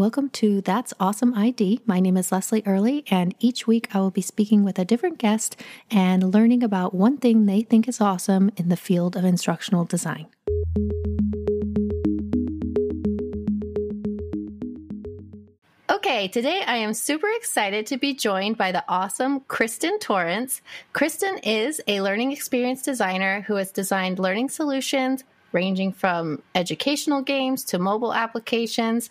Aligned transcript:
Welcome 0.00 0.30
to 0.30 0.62
That's 0.62 0.94
Awesome 0.98 1.34
ID. 1.34 1.82
My 1.84 2.00
name 2.00 2.16
is 2.16 2.32
Leslie 2.32 2.62
Early, 2.64 3.04
and 3.10 3.34
each 3.38 3.66
week 3.66 3.94
I 3.94 3.98
will 3.98 4.10
be 4.10 4.22
speaking 4.22 4.64
with 4.64 4.78
a 4.78 4.84
different 4.86 5.18
guest 5.18 5.60
and 5.90 6.32
learning 6.32 6.62
about 6.62 6.94
one 6.94 7.18
thing 7.18 7.44
they 7.44 7.60
think 7.60 7.86
is 7.86 8.00
awesome 8.00 8.50
in 8.56 8.70
the 8.70 8.78
field 8.78 9.14
of 9.14 9.26
instructional 9.26 9.84
design. 9.84 10.28
Okay, 15.90 16.28
today 16.28 16.62
I 16.66 16.76
am 16.76 16.94
super 16.94 17.28
excited 17.36 17.84
to 17.88 17.98
be 17.98 18.14
joined 18.14 18.56
by 18.56 18.72
the 18.72 18.82
awesome 18.88 19.40
Kristin 19.40 20.00
Torrence. 20.00 20.62
Kristin 20.94 21.40
is 21.42 21.82
a 21.86 22.00
learning 22.00 22.32
experience 22.32 22.80
designer 22.80 23.42
who 23.42 23.56
has 23.56 23.70
designed 23.70 24.18
learning 24.18 24.48
solutions 24.48 25.24
ranging 25.52 25.92
from 25.92 26.42
educational 26.54 27.22
games 27.22 27.64
to 27.64 27.78
mobile 27.78 28.14
applications 28.14 29.10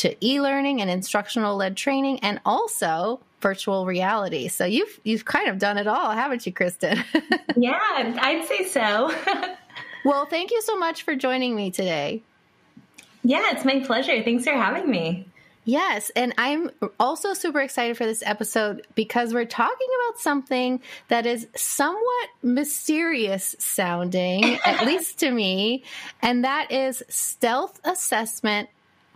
to 0.00 0.16
e-learning 0.24 0.80
and 0.80 0.90
instructional 0.90 1.56
led 1.56 1.76
training 1.76 2.18
and 2.20 2.40
also 2.46 3.20
virtual 3.42 3.84
reality. 3.84 4.48
So 4.48 4.64
you've 4.64 4.98
you've 5.04 5.26
kind 5.26 5.48
of 5.48 5.58
done 5.58 5.76
it 5.76 5.86
all, 5.86 6.12
haven't 6.12 6.46
you, 6.46 6.52
Kristin? 6.52 7.04
yeah, 7.56 7.78
I'd 8.18 8.46
say 8.46 8.64
so. 8.66 9.14
well, 10.04 10.24
thank 10.24 10.52
you 10.52 10.62
so 10.62 10.78
much 10.78 11.02
for 11.02 11.14
joining 11.14 11.54
me 11.54 11.70
today. 11.70 12.22
Yeah, 13.22 13.42
it's 13.50 13.66
my 13.66 13.80
pleasure. 13.80 14.22
Thanks 14.22 14.44
for 14.44 14.52
having 14.52 14.90
me. 14.90 15.26
Yes, 15.66 16.10
and 16.16 16.32
I'm 16.38 16.70
also 16.98 17.34
super 17.34 17.60
excited 17.60 17.98
for 17.98 18.06
this 18.06 18.22
episode 18.24 18.86
because 18.94 19.34
we're 19.34 19.44
talking 19.44 19.86
about 20.06 20.18
something 20.18 20.80
that 21.08 21.26
is 21.26 21.46
somewhat 21.54 22.28
mysterious 22.42 23.54
sounding, 23.58 24.58
at 24.64 24.86
least 24.86 25.18
to 25.18 25.30
me, 25.30 25.84
and 26.22 26.44
that 26.44 26.72
is 26.72 27.02
stealth 27.10 27.78
assessment 27.84 28.70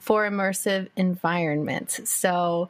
for 0.05 0.29
immersive 0.29 0.89
environments. 0.97 2.11
So 2.11 2.69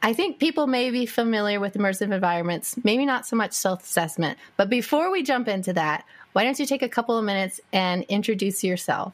I 0.00 0.12
think 0.12 0.38
people 0.38 0.68
may 0.68 0.90
be 0.90 1.06
familiar 1.06 1.58
with 1.58 1.74
immersive 1.74 2.14
environments, 2.14 2.76
maybe 2.84 3.04
not 3.04 3.26
so 3.26 3.34
much 3.34 3.52
stealth 3.52 3.82
assessment. 3.82 4.38
But 4.56 4.70
before 4.70 5.10
we 5.10 5.24
jump 5.24 5.48
into 5.48 5.72
that, 5.72 6.04
why 6.34 6.44
don't 6.44 6.56
you 6.56 6.66
take 6.66 6.82
a 6.82 6.88
couple 6.88 7.18
of 7.18 7.24
minutes 7.24 7.60
and 7.72 8.04
introduce 8.04 8.62
yourself? 8.62 9.12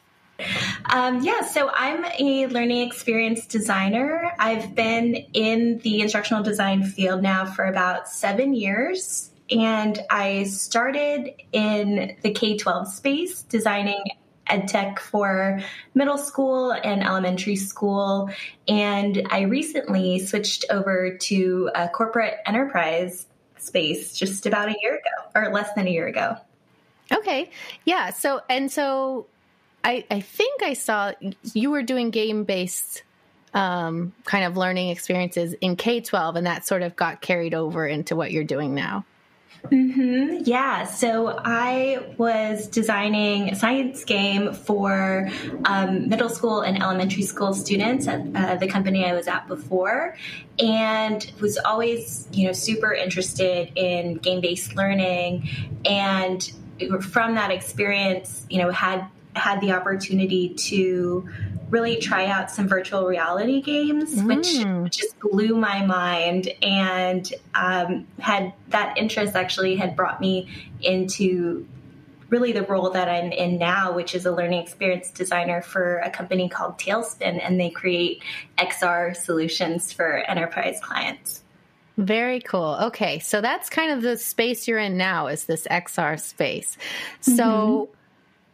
Um, 0.93 1.23
yeah, 1.23 1.41
so 1.41 1.71
I'm 1.73 2.05
a 2.19 2.49
learning 2.49 2.87
experience 2.87 3.47
designer. 3.47 4.35
I've 4.39 4.75
been 4.75 5.15
in 5.33 5.79
the 5.79 6.03
instructional 6.03 6.43
design 6.43 6.85
field 6.85 7.23
now 7.23 7.47
for 7.47 7.65
about 7.65 8.09
seven 8.09 8.53
years. 8.53 9.31
And 9.51 9.99
I 10.11 10.45
started 10.45 11.33
in 11.53 12.17
the 12.21 12.33
K 12.33 12.59
12 12.59 12.89
space, 12.89 13.43
designing 13.43 14.03
ed 14.47 14.69
tech 14.69 14.99
for 14.99 15.61
middle 15.95 16.19
school 16.19 16.73
and 16.73 17.03
elementary 17.03 17.57
school. 17.57 18.31
And 18.69 19.27
I 19.31 19.43
recently 19.43 20.19
switched 20.19 20.65
over 20.71 21.17
to 21.17 21.71
a 21.75 21.89
corporate 21.89 22.35
enterprise 22.47 23.27
space 23.59 24.17
just 24.17 24.47
about 24.47 24.69
a 24.69 24.75
year 24.83 24.95
ago, 24.95 25.31
or 25.35 25.53
less 25.53 25.73
than 25.75 25.87
a 25.87 25.91
year 25.91 26.07
ago. 26.07 26.37
Okay. 27.13 27.51
Yeah. 27.85 28.11
So, 28.11 28.41
and 28.49 28.71
so 28.71 29.27
I, 29.83 30.05
I 30.11 30.21
think 30.21 30.63
I 30.63 30.75
saw 30.75 31.13
you 31.53 31.71
were 31.71 31.83
doing 31.83 32.11
game 32.11 32.45
based 32.45 33.03
um, 33.53 34.13
kind 34.25 34.45
of 34.45 34.57
learning 34.57 34.89
experiences 34.89 35.55
in 35.61 35.77
K 35.77 36.01
12, 36.01 36.37
and 36.37 36.47
that 36.47 36.67
sort 36.67 36.83
of 36.83 36.97
got 36.97 37.21
carried 37.21 37.55
over 37.55 37.87
into 37.87 38.17
what 38.17 38.33
you're 38.33 38.45
doing 38.45 38.75
now. 38.75 39.05
Mm-hmm. 39.65 40.43
Yeah. 40.45 40.85
So 40.85 41.41
I 41.43 42.15
was 42.19 42.67
designing 42.69 43.49
a 43.49 43.55
science 43.55 44.05
game 44.05 44.53
for 44.53 45.31
um, 45.65 46.09
middle 46.09 46.29
school 46.29 46.61
and 46.61 46.83
elementary 46.83 47.23
school 47.23 47.55
students 47.55 48.07
at 48.07 48.21
uh, 48.35 48.57
the 48.57 48.69
company 48.69 49.05
I 49.07 49.15
was 49.15 49.27
at 49.27 49.49
before, 49.49 50.17
and 50.59 51.31
was 51.41 51.57
always, 51.59 52.29
you 52.33 52.47
know, 52.47 52.53
super 52.53 52.93
interested 52.93 53.73
in 53.75 54.17
game 54.17 54.41
based 54.41 54.77
learning. 54.77 55.49
And 55.85 56.53
from 57.01 57.37
that 57.37 57.51
experience, 57.51 58.47
you 58.51 58.59
know, 58.59 58.71
had 58.71 59.07
had 59.35 59.61
the 59.61 59.73
opportunity 59.73 60.51
to 60.51 61.29
really 61.71 61.97
try 61.97 62.27
out 62.27 62.51
some 62.51 62.69
virtual 62.69 63.07
reality 63.07 63.61
games, 63.61 64.15
mm. 64.15 64.27
which 64.27 64.97
just 64.97 65.19
blew 65.21 65.57
my 65.57 65.85
mind. 65.85 66.49
And 66.63 67.33
um, 67.55 68.07
had 68.19 68.53
that 68.69 68.97
interest 68.97 69.35
actually 69.35 69.77
had 69.77 69.97
brought 69.97 70.21
me 70.21 70.49
into 70.81 71.67
really 72.29 72.53
the 72.53 72.63
role 72.63 72.91
that 72.91 73.09
I'm 73.09 73.33
in 73.33 73.59
now, 73.59 73.93
which 73.93 74.15
is 74.15 74.27
a 74.27 74.33
learning 74.33 74.61
experience 74.63 75.11
designer 75.11 75.63
for 75.63 75.99
a 75.99 76.11
company 76.11 76.49
called 76.49 76.79
Talespin, 76.79 77.41
and 77.43 77.61
they 77.61 77.71
create 77.71 78.23
XR 78.59 79.17
solutions 79.17 79.93
for 79.93 80.17
enterprise 80.17 80.81
clients. 80.83 81.43
Very 81.97 82.41
cool. 82.41 82.77
Okay, 82.83 83.21
so 83.21 83.41
that's 83.41 83.71
kind 83.71 83.93
of 83.93 84.03
the 84.03 84.17
space 84.17 84.67
you're 84.67 84.81
in 84.81 84.97
now 84.97 85.29
is 85.29 85.45
this 85.45 85.67
XR 85.71 86.19
space. 86.19 86.77
So 87.21 87.33
mm-hmm. 87.33 87.95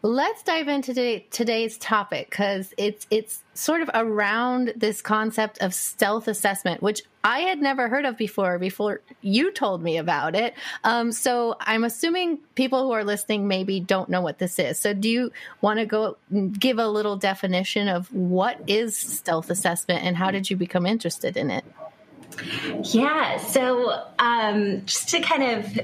Let's 0.03 0.43
dive 0.43 0.69
into 0.69 0.95
today, 0.95 1.27
today's 1.31 1.77
topic 1.77 2.31
because 2.31 2.73
it's 2.79 3.07
it's 3.11 3.43
sort 3.53 3.83
of 3.83 3.91
around 3.93 4.73
this 4.75 5.03
concept 5.03 5.59
of 5.61 5.75
stealth 5.75 6.27
assessment, 6.27 6.83
which 6.83 7.03
I 7.23 7.41
had 7.41 7.61
never 7.61 7.87
heard 7.89 8.07
of 8.07 8.17
before. 8.17 8.59
Before 8.59 9.03
you 9.21 9.53
told 9.53 9.83
me 9.83 9.99
about 9.99 10.35
it, 10.35 10.55
um, 10.85 11.13
so 11.13 11.55
I'm 11.61 11.85
assuming 11.85 12.39
people 12.55 12.85
who 12.85 12.93
are 12.93 13.05
listening 13.05 13.47
maybe 13.47 13.79
don't 13.79 14.09
know 14.09 14.23
what 14.23 14.39
this 14.39 14.59
is. 14.59 14.81
So, 14.81 14.95
do 14.95 15.07
you 15.07 15.33
want 15.61 15.81
to 15.81 15.85
go 15.85 16.17
give 16.59 16.79
a 16.79 16.89
little 16.89 17.17
definition 17.17 17.89
of 17.89 18.11
what 18.11 18.59
is 18.67 18.97
stealth 18.97 19.51
assessment 19.51 20.03
and 20.03 20.17
how 20.17 20.31
did 20.31 20.49
you 20.49 20.57
become 20.57 20.87
interested 20.87 21.37
in 21.37 21.51
it? 21.51 21.65
Yeah, 22.85 23.37
so 23.37 24.07
um, 24.19 24.87
just 24.87 25.11
to 25.11 25.21
kind 25.21 25.43
of 25.43 25.79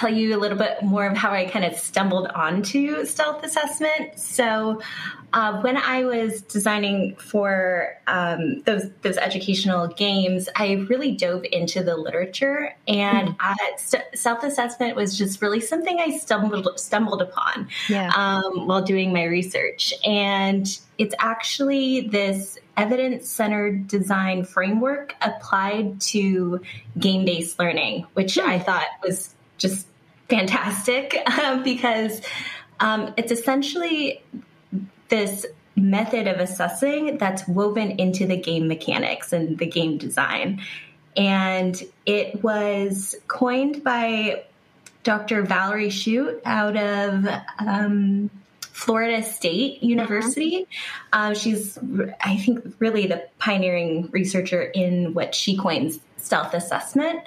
tell 0.00 0.12
you 0.12 0.34
a 0.34 0.38
little 0.38 0.56
bit 0.56 0.82
more 0.82 1.06
of 1.06 1.16
how 1.16 1.30
I 1.30 1.44
kind 1.44 1.64
of 1.64 1.78
stumbled 1.78 2.26
onto 2.28 3.04
stealth 3.04 3.44
assessment. 3.44 4.18
So, 4.18 4.80
uh, 5.32 5.60
when 5.60 5.76
I 5.76 6.04
was 6.04 6.42
designing 6.42 7.14
for 7.16 7.96
um, 8.08 8.62
those 8.62 8.90
those 9.02 9.16
educational 9.16 9.86
games, 9.86 10.48
I 10.56 10.86
really 10.88 11.12
dove 11.12 11.44
into 11.52 11.84
the 11.84 11.96
literature, 11.96 12.74
and 12.88 13.38
mm. 13.38 13.78
st- 13.78 14.02
stealth 14.14 14.42
assessment 14.42 14.96
was 14.96 15.16
just 15.16 15.40
really 15.40 15.60
something 15.60 16.00
I 16.00 16.16
stumbled 16.18 16.80
stumbled 16.80 17.22
upon 17.22 17.68
yeah. 17.88 18.10
um, 18.16 18.66
while 18.66 18.82
doing 18.82 19.12
my 19.12 19.24
research, 19.24 19.94
and 20.04 20.66
it's 20.98 21.14
actually 21.20 22.08
this 22.08 22.58
evidence 22.76 23.28
centered 23.28 23.86
design 23.86 24.42
framework 24.42 25.14
applied 25.22 26.00
to 26.00 26.60
game 26.98 27.24
based 27.24 27.58
learning, 27.58 28.06
which 28.14 28.34
mm. 28.34 28.44
I 28.44 28.58
thought 28.58 28.86
was 29.04 29.36
just 29.60 29.86
fantastic 30.28 31.16
um, 31.38 31.62
because 31.62 32.20
um, 32.80 33.14
it's 33.16 33.30
essentially 33.30 34.22
this 35.08 35.46
method 35.76 36.26
of 36.26 36.40
assessing 36.40 37.18
that's 37.18 37.46
woven 37.46 37.92
into 37.92 38.26
the 38.26 38.36
game 38.36 38.66
mechanics 38.68 39.32
and 39.32 39.58
the 39.58 39.66
game 39.66 39.98
design. 39.98 40.60
And 41.16 41.80
it 42.06 42.42
was 42.42 43.16
coined 43.28 43.82
by 43.82 44.44
Dr. 45.02 45.42
Valerie 45.42 45.90
Shute 45.90 46.40
out 46.44 46.76
of 46.76 47.26
um, 47.58 48.30
Florida 48.60 49.22
State 49.22 49.82
University. 49.82 50.66
Uh-huh. 51.12 51.30
Uh, 51.30 51.34
she's, 51.34 51.78
I 52.22 52.36
think, 52.36 52.74
really 52.78 53.06
the 53.06 53.26
pioneering 53.38 54.08
researcher 54.12 54.62
in 54.62 55.14
what 55.14 55.34
she 55.34 55.56
coins 55.56 56.00
stealth 56.16 56.54
assessment. 56.54 57.20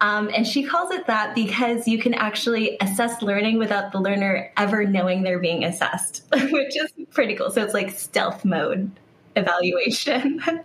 Um, 0.00 0.30
and 0.34 0.46
she 0.46 0.64
calls 0.64 0.90
it 0.90 1.06
that 1.06 1.34
because 1.34 1.86
you 1.86 1.98
can 1.98 2.14
actually 2.14 2.76
assess 2.80 3.22
learning 3.22 3.58
without 3.58 3.92
the 3.92 4.00
learner 4.00 4.52
ever 4.56 4.84
knowing 4.84 5.22
they're 5.22 5.38
being 5.38 5.64
assessed, 5.64 6.24
which 6.32 6.76
is 6.76 6.92
pretty 7.10 7.34
cool. 7.34 7.50
So 7.50 7.62
it's 7.62 7.74
like 7.74 7.90
stealth 7.90 8.44
mode 8.44 8.90
evaluation. 9.36 10.42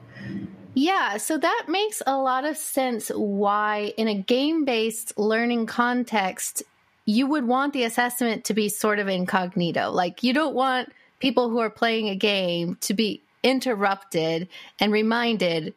Yeah, 0.76 1.18
so 1.18 1.38
that 1.38 1.66
makes 1.68 2.02
a 2.06 2.16
lot 2.16 2.46
of 2.46 2.56
sense 2.56 3.10
why, 3.14 3.92
in 3.98 4.08
a 4.08 4.16
game 4.16 4.66
based 4.66 5.18
learning 5.18 5.66
context, 5.66 6.64
you 7.06 7.26
would 7.28 7.46
want 7.46 7.74
the 7.74 7.84
assessment 7.84 8.46
to 8.46 8.54
be 8.54 8.70
sort 8.70 9.00
of 9.00 9.08
incognito. 9.08 9.92
Like, 9.92 10.24
you 10.24 10.32
don't 10.32 10.54
want 10.54 10.94
people 11.20 11.50
who 11.50 11.58
are 11.60 11.72
playing 11.72 12.08
a 12.08 12.16
game 12.16 12.78
to 12.82 12.94
be 12.94 13.24
interrupted 13.44 14.48
and 14.80 14.94
reminded 14.94 15.74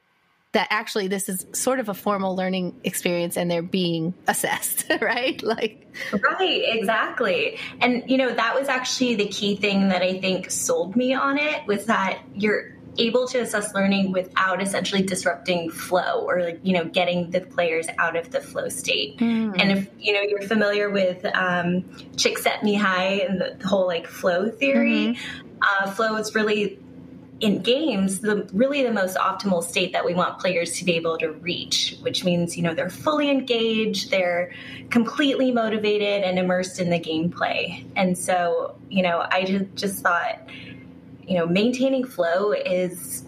that 0.52 0.69
actually 0.70 1.08
this 1.08 1.28
is 1.28 1.46
sort 1.52 1.81
of 1.81 1.88
a 1.88 1.94
formal 1.94 2.37
learning 2.37 2.78
experience 2.84 3.37
and 3.37 3.50
they're 3.50 3.62
being 3.62 4.14
assessed, 4.28 4.90
right? 5.00 5.43
Like 5.43 5.78
Right, 6.12 6.62
exactly. 6.66 7.58
And 7.81 8.08
you 8.08 8.19
know, 8.19 8.32
that 8.32 8.54
was 8.54 8.69
actually 8.69 9.16
the 9.16 9.28
key 9.28 9.56
thing 9.56 9.88
that 9.88 10.02
I 10.02 10.20
think 10.20 10.50
sold 10.50 10.96
me 10.96 11.14
on 11.14 11.38
it 11.38 11.66
was 11.66 11.87
that 11.87 12.20
you're 12.34 12.75
able 12.99 13.26
to 13.26 13.38
assess 13.38 13.75
learning 13.75 14.12
without 14.12 14.62
essentially 14.62 15.02
disrupting 15.02 15.70
flow 15.70 16.25
or 16.26 16.43
like 16.43 16.60
you 16.62 16.75
know 16.75 16.84
getting 16.84 17.31
the 17.31 17.40
players 17.40 17.87
out 17.99 18.16
of 18.16 18.31
the 18.31 18.40
flow 18.40 18.69
state 18.69 19.16
mm. 19.19 19.58
and 19.58 19.72
if 19.72 19.88
you 19.99 20.12
know 20.12 20.20
you're 20.20 20.43
familiar 20.43 20.90
with 20.90 21.25
um, 21.34 21.82
Csikszentmihalyi 22.16 23.28
and 23.28 23.40
the, 23.40 23.56
the 23.58 23.66
whole 23.66 23.87
like 23.87 24.06
flow 24.06 24.50
theory 24.50 25.16
mm-hmm. 25.16 25.58
uh, 25.62 25.90
flow 25.93 26.16
is 26.16 26.34
really 26.34 26.81
in 27.43 27.61
games, 27.61 28.21
the 28.21 28.49
really 28.53 28.85
the 28.85 28.93
most 28.93 29.17
optimal 29.17 29.65
state 29.65 29.93
that 29.93 30.05
we 30.05 30.15
want 30.15 30.39
players 30.39 30.79
to 30.79 30.85
be 30.85 30.93
able 30.93 31.19
to 31.19 31.33
reach, 31.33 31.97
which 32.00 32.25
means 32.25 32.56
you 32.56 32.62
know 32.62 32.73
they're 32.73 32.89
fully 32.89 33.31
engaged, 33.31 34.11
they're 34.11 34.53
completely 34.91 35.50
motivated 35.50 36.23
and 36.23 36.39
immersed 36.39 36.79
in 36.79 36.89
the 36.89 37.00
gameplay. 37.00 37.85
And 37.97 38.17
so 38.17 38.77
you 38.89 39.03
know, 39.03 39.27
I 39.31 39.67
just, 39.75 40.03
thought, 40.03 40.39
you 41.27 41.37
know, 41.37 41.47
maintaining 41.47 42.05
flow 42.05 42.53
is 42.53 43.25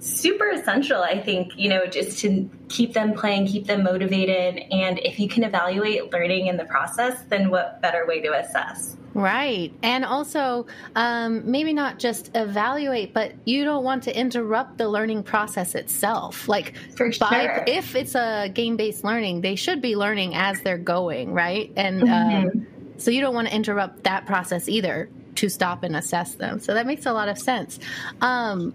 super 0.00 0.48
essential. 0.50 1.02
I 1.02 1.20
think 1.20 1.52
you 1.56 1.68
know 1.68 1.86
just 1.86 2.18
to 2.20 2.48
keep 2.68 2.92
them 2.92 3.14
playing, 3.14 3.46
keep 3.46 3.66
them 3.66 3.82
motivated, 3.82 4.62
and 4.70 4.98
if 5.00 5.18
you 5.18 5.28
can 5.28 5.44
evaluate 5.44 6.12
learning 6.12 6.46
in 6.46 6.56
the 6.56 6.64
process, 6.64 7.20
then 7.28 7.50
what 7.50 7.80
better 7.82 8.06
way 8.06 8.20
to 8.20 8.32
assess? 8.32 8.96
Right. 9.16 9.72
And 9.82 10.04
also, 10.04 10.66
um, 10.94 11.50
maybe 11.50 11.72
not 11.72 11.98
just 11.98 12.30
evaluate, 12.34 13.14
but 13.14 13.32
you 13.46 13.64
don't 13.64 13.82
want 13.82 14.02
to 14.02 14.14
interrupt 14.14 14.76
the 14.76 14.90
learning 14.90 15.22
process 15.22 15.74
itself. 15.74 16.46
Like, 16.48 16.74
For 16.98 17.10
sure. 17.10 17.26
by, 17.30 17.64
if 17.66 17.96
it's 17.96 18.14
a 18.14 18.50
game 18.52 18.76
based 18.76 19.04
learning, 19.04 19.40
they 19.40 19.56
should 19.56 19.80
be 19.80 19.96
learning 19.96 20.34
as 20.34 20.60
they're 20.60 20.76
going, 20.76 21.32
right? 21.32 21.72
And 21.76 22.02
um, 22.02 22.08
mm-hmm. 22.08 22.58
um, 22.58 22.66
so 22.98 23.10
you 23.10 23.22
don't 23.22 23.34
want 23.34 23.48
to 23.48 23.54
interrupt 23.54 24.04
that 24.04 24.26
process 24.26 24.68
either 24.68 25.08
to 25.36 25.48
stop 25.48 25.82
and 25.82 25.96
assess 25.96 26.34
them. 26.34 26.58
So 26.60 26.74
that 26.74 26.86
makes 26.86 27.06
a 27.06 27.12
lot 27.14 27.30
of 27.30 27.38
sense. 27.38 27.78
Um, 28.20 28.74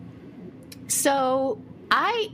so 0.91 1.61
I, 1.89 2.29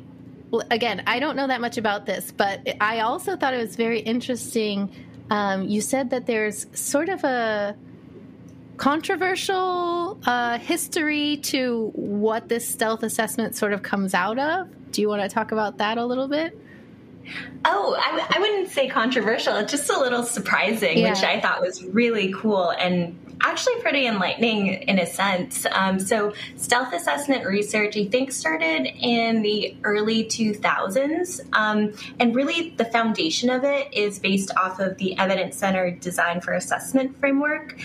again, 0.71 1.04
I 1.07 1.19
don't 1.19 1.36
know 1.36 1.48
that 1.48 1.62
much 1.62 1.77
about 1.77 2.06
this, 2.06 2.31
but 2.31 2.68
I 2.81 3.01
also 3.01 3.36
thought 3.36 3.54
it 3.54 3.57
was 3.57 3.75
very 3.75 4.00
interesting. 4.00 4.89
Um, 5.30 5.68
you 5.68 5.81
said 5.81 6.09
that 6.09 6.25
there's 6.25 6.65
sort 6.74 7.09
of 7.09 7.24
a 7.24 7.75
controversial 8.77 10.19
uh, 10.25 10.59
history 10.59 11.38
to 11.38 11.92
what 11.94 12.48
this 12.48 12.68
stealth 12.68 13.04
assessment 13.04 13.56
sort 13.56 13.74
of 13.74 13.83
comes 13.83 14.13
out 14.13 14.39
of. 14.39 14.69
Do 14.92 15.01
you 15.01 15.10
want 15.10 15.21
to 15.24 15.30
talk 15.30 15.51
about 15.51 15.77
that 15.77 15.98
a 15.98 16.06
little 16.06 16.27
bit? 16.27 16.57
Oh, 17.65 17.95
I, 18.00 18.27
I 18.36 18.39
wouldn't 18.39 18.69
say 18.69 18.88
controversial. 18.88 19.56
It's 19.57 19.71
just 19.71 19.89
a 19.89 20.00
little 20.00 20.24
surprising, 20.24 21.00
yeah. 21.00 21.10
which 21.10 21.24
I 21.24 21.42
thought 21.42 21.62
was 21.62 21.83
really 21.83 22.33
cool 22.33 22.69
and 22.69 23.19
actually 23.47 23.81
pretty 23.81 24.05
enlightening 24.05 24.67
in 24.67 24.99
a 24.99 25.05
sense. 25.05 25.65
Um, 25.71 25.99
so, 25.99 26.33
stealth 26.55 26.94
assessment 26.94 27.45
research, 27.45 27.97
I 27.97 28.05
think, 28.05 28.31
started 28.31 28.88
in 28.99 29.41
the 29.41 29.75
early 29.83 30.25
2000s. 30.25 31.41
Um, 31.53 31.94
and 32.19 32.35
really, 32.35 32.71
the 32.71 32.85
foundation 32.85 33.49
of 33.49 33.63
it 33.63 33.94
is 33.94 34.19
based 34.19 34.51
off 34.57 34.79
of 34.79 34.97
the 34.97 35.17
evidence 35.17 35.55
centered 35.57 35.99
design 35.99 36.41
for 36.41 36.53
assessment 36.53 37.17
framework. 37.19 37.75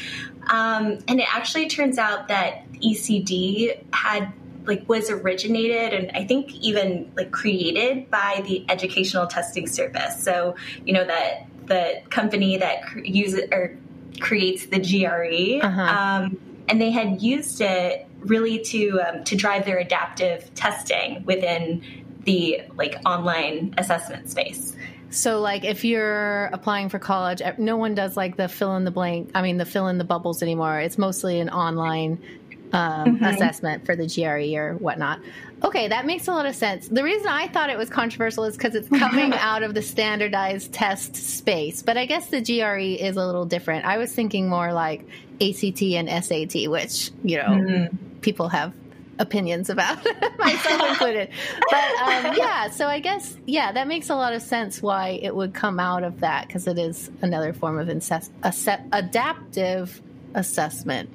Um, 0.48 0.98
and 1.08 1.20
it 1.20 1.34
actually 1.34 1.68
turns 1.68 1.98
out 1.98 2.28
that 2.28 2.70
ECD 2.72 3.82
had 3.92 4.32
like 4.64 4.88
was 4.88 5.10
originated 5.10 5.92
and 5.92 6.16
I 6.16 6.24
think 6.24 6.52
even 6.54 7.10
like 7.16 7.32
created 7.32 8.08
by 8.10 8.42
the 8.46 8.64
Educational 8.68 9.26
Testing 9.26 9.66
Service. 9.66 10.22
So 10.22 10.54
you 10.84 10.92
know 10.92 11.04
that 11.04 11.46
the 11.66 12.02
company 12.10 12.56
that 12.58 12.82
uses 13.04 13.48
or 13.50 13.76
creates 14.22 14.66
the 14.66 14.78
GRE, 14.78 15.66
uh-huh. 15.66 15.82
um, 15.82 16.38
and 16.68 16.80
they 16.80 16.90
had 16.90 17.20
used 17.20 17.60
it 17.60 18.06
really 18.20 18.60
to 18.60 19.00
um, 19.00 19.24
to 19.24 19.36
drive 19.36 19.64
their 19.64 19.78
adaptive 19.78 20.52
testing 20.54 21.24
within 21.24 21.82
the 22.24 22.62
like 22.76 22.96
online 23.04 23.74
assessment 23.76 24.30
space. 24.30 24.74
So, 25.10 25.40
like, 25.40 25.64
if 25.64 25.84
you're 25.84 26.46
applying 26.54 26.88
for 26.88 26.98
college, 26.98 27.42
no 27.58 27.76
one 27.76 27.94
does 27.94 28.16
like 28.16 28.38
the 28.38 28.48
fill 28.48 28.76
in 28.76 28.84
the 28.84 28.90
blank. 28.90 29.30
I 29.34 29.42
mean, 29.42 29.58
the 29.58 29.66
fill 29.66 29.88
in 29.88 29.98
the 29.98 30.04
bubbles 30.04 30.42
anymore. 30.42 30.80
It's 30.80 30.96
mostly 30.96 31.38
an 31.38 31.50
online 31.50 32.18
um, 32.72 33.16
mm-hmm. 33.16 33.24
assessment 33.24 33.84
for 33.84 33.94
the 33.94 34.06
GRE 34.06 34.56
or 34.58 34.74
whatnot. 34.76 35.20
Okay, 35.64 35.88
that 35.88 36.06
makes 36.06 36.26
a 36.26 36.32
lot 36.32 36.46
of 36.46 36.54
sense. 36.56 36.88
The 36.88 37.04
reason 37.04 37.28
I 37.28 37.46
thought 37.46 37.70
it 37.70 37.78
was 37.78 37.88
controversial 37.88 38.44
is 38.44 38.56
because 38.56 38.74
it's 38.74 38.88
coming 38.88 39.32
out 39.34 39.62
of 39.62 39.74
the 39.74 39.82
standardized 39.82 40.72
test 40.72 41.14
space. 41.14 41.82
But 41.82 41.96
I 41.96 42.06
guess 42.06 42.28
the 42.28 42.40
GRE 42.40 43.04
is 43.04 43.16
a 43.16 43.24
little 43.24 43.44
different. 43.44 43.84
I 43.84 43.98
was 43.98 44.12
thinking 44.12 44.48
more 44.48 44.72
like 44.72 45.06
ACT 45.40 45.82
and 45.82 46.24
SAT, 46.24 46.68
which, 46.68 47.10
you 47.22 47.36
know, 47.36 47.44
mm-hmm. 47.44 47.96
people 48.20 48.48
have 48.48 48.74
opinions 49.18 49.70
about, 49.70 50.04
myself 50.38 50.82
included. 50.90 51.28
But 51.70 51.84
um, 52.02 52.34
yeah, 52.36 52.70
so 52.70 52.88
I 52.88 52.98
guess, 52.98 53.36
yeah, 53.46 53.70
that 53.72 53.86
makes 53.86 54.10
a 54.10 54.16
lot 54.16 54.34
of 54.34 54.42
sense 54.42 54.82
why 54.82 55.20
it 55.22 55.34
would 55.34 55.54
come 55.54 55.78
out 55.78 56.02
of 56.02 56.20
that 56.20 56.48
because 56.48 56.66
it 56.66 56.78
is 56.78 57.10
another 57.22 57.52
form 57.52 57.78
of 57.78 57.88
incest- 57.88 58.32
adaptive 58.42 60.02
assessment 60.34 61.08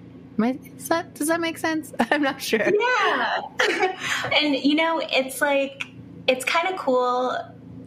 I, 0.43 0.59
that, 0.89 1.13
does 1.15 1.27
that 1.27 1.39
make 1.41 1.57
sense? 1.57 1.93
I'm 2.11 2.21
not 2.21 2.41
sure. 2.41 2.59
Yeah. 2.59 3.41
and, 4.33 4.55
you 4.55 4.75
know, 4.75 5.01
it's 5.03 5.41
like, 5.41 5.85
it's 6.27 6.45
kind 6.45 6.67
of 6.67 6.77
cool 6.77 7.37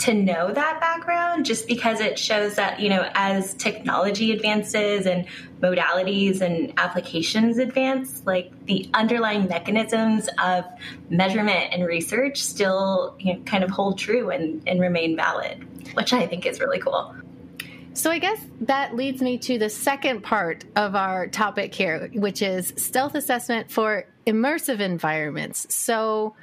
to 0.01 0.15
know 0.15 0.51
that 0.51 0.81
background 0.81 1.45
just 1.45 1.69
because 1.69 2.01
it 2.01 2.19
shows 2.19 2.55
that, 2.55 2.81
you 2.81 2.89
know, 2.89 3.09
as 3.15 3.53
technology 3.55 4.33
advances 4.33 5.05
and 5.05 5.27
modalities 5.61 6.41
and 6.41 6.73
applications 6.79 7.59
advance, 7.59 8.23
like 8.25 8.51
the 8.65 8.89
underlying 8.95 9.47
mechanisms 9.47 10.29
of 10.43 10.65
measurement 11.11 11.69
and 11.73 11.85
research 11.85 12.43
still 12.43 13.15
you 13.19 13.35
know, 13.35 13.41
kind 13.43 13.63
of 13.63 13.71
hold 13.71 13.99
true 13.99 14.31
and, 14.31 14.67
and 14.67 14.81
remain 14.81 15.17
valid, 15.17 15.67
which 15.95 16.15
I 16.15 16.27
think 16.27 16.47
is 16.47 16.61
really 16.61 16.79
cool. 16.79 17.15
So 17.93 18.11
I 18.11 18.19
guess 18.19 18.39
that 18.63 18.95
leads 18.95 19.21
me 19.21 19.39
to 19.39 19.59
the 19.59 19.69
second 19.69 20.23
part 20.23 20.65
of 20.77 20.95
our 20.95 21.27
topic 21.27 21.75
here, 21.75 22.09
which 22.15 22.41
is 22.41 22.73
stealth 22.77 23.15
assessment 23.15 23.71
for 23.71 24.07
immersive 24.27 24.81
environments. 24.81 25.75
So 25.75 26.35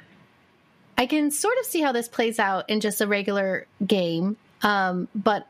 I 0.98 1.06
can 1.06 1.30
sort 1.30 1.56
of 1.58 1.64
see 1.64 1.80
how 1.80 1.92
this 1.92 2.08
plays 2.08 2.38
out 2.38 2.68
in 2.68 2.80
just 2.80 3.00
a 3.00 3.06
regular 3.06 3.66
game, 3.86 4.36
um, 4.62 5.08
but 5.14 5.46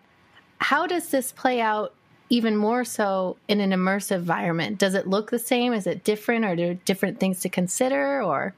how 0.60 0.86
does 0.86 1.08
this 1.08 1.32
play 1.32 1.60
out 1.60 1.94
even 2.30 2.56
more 2.56 2.84
so 2.84 3.36
in 3.48 3.60
an 3.60 3.70
immersive 3.70 4.16
environment? 4.16 4.78
Does 4.78 4.94
it 4.94 5.06
look 5.06 5.30
the 5.30 5.38
same? 5.38 5.72
Is 5.72 5.86
it 5.86 6.04
different? 6.04 6.44
Are 6.44 6.54
there 6.54 6.74
different 6.74 7.18
things 7.18 7.40
to 7.40 7.48
consider? 7.48 8.22
Or 8.22 8.54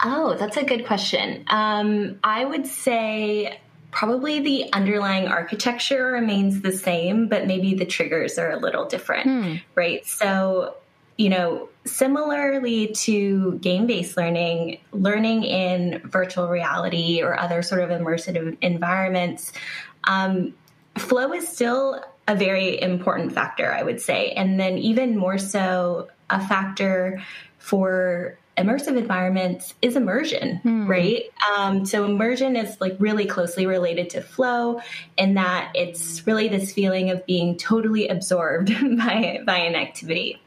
oh, 0.00 0.34
that's 0.34 0.56
a 0.56 0.64
good 0.64 0.86
question. 0.86 1.44
Um, 1.48 2.18
I 2.22 2.44
would 2.44 2.66
say 2.66 3.58
probably 3.98 4.38
the 4.38 4.72
underlying 4.72 5.26
architecture 5.26 6.12
remains 6.12 6.60
the 6.60 6.70
same, 6.70 7.26
but 7.26 7.48
maybe 7.48 7.74
the 7.74 7.84
triggers 7.84 8.38
are 8.38 8.52
a 8.52 8.56
little 8.56 8.84
different, 8.84 9.24
hmm. 9.24 9.56
right? 9.74 10.06
So, 10.06 10.76
you 11.16 11.28
know, 11.28 11.68
similarly 11.84 12.92
to 12.92 13.58
game 13.58 13.88
based 13.88 14.16
learning, 14.16 14.78
learning 14.92 15.42
in 15.42 16.00
virtual 16.04 16.46
reality 16.46 17.22
or 17.24 17.36
other 17.36 17.60
sort 17.60 17.80
of 17.80 17.90
immersive 17.90 18.56
environments, 18.60 19.52
um, 20.04 20.54
flow 20.96 21.32
is 21.32 21.48
still 21.48 22.00
a 22.28 22.36
very 22.36 22.80
important 22.80 23.32
factor, 23.32 23.72
I 23.72 23.82
would 23.82 24.00
say. 24.00 24.30
And 24.30 24.60
then, 24.60 24.78
even 24.78 25.16
more 25.16 25.38
so, 25.38 26.08
a 26.30 26.46
factor 26.46 27.20
for 27.58 28.38
immersive 28.58 28.98
environments 28.98 29.74
is 29.80 29.96
immersion, 29.96 30.58
hmm. 30.58 30.86
right? 30.86 31.24
Um, 31.54 31.86
so 31.86 32.04
immersion 32.04 32.56
is 32.56 32.80
like 32.80 32.96
really 32.98 33.24
closely 33.24 33.66
related 33.66 34.10
to 34.10 34.20
flow 34.20 34.80
in 35.16 35.34
that 35.34 35.72
it's 35.74 36.26
really 36.26 36.48
this 36.48 36.72
feeling 36.72 37.10
of 37.10 37.24
being 37.24 37.56
totally 37.56 38.08
absorbed 38.08 38.68
by, 38.98 39.40
by 39.46 39.58
an 39.58 39.76
activity. 39.76 40.42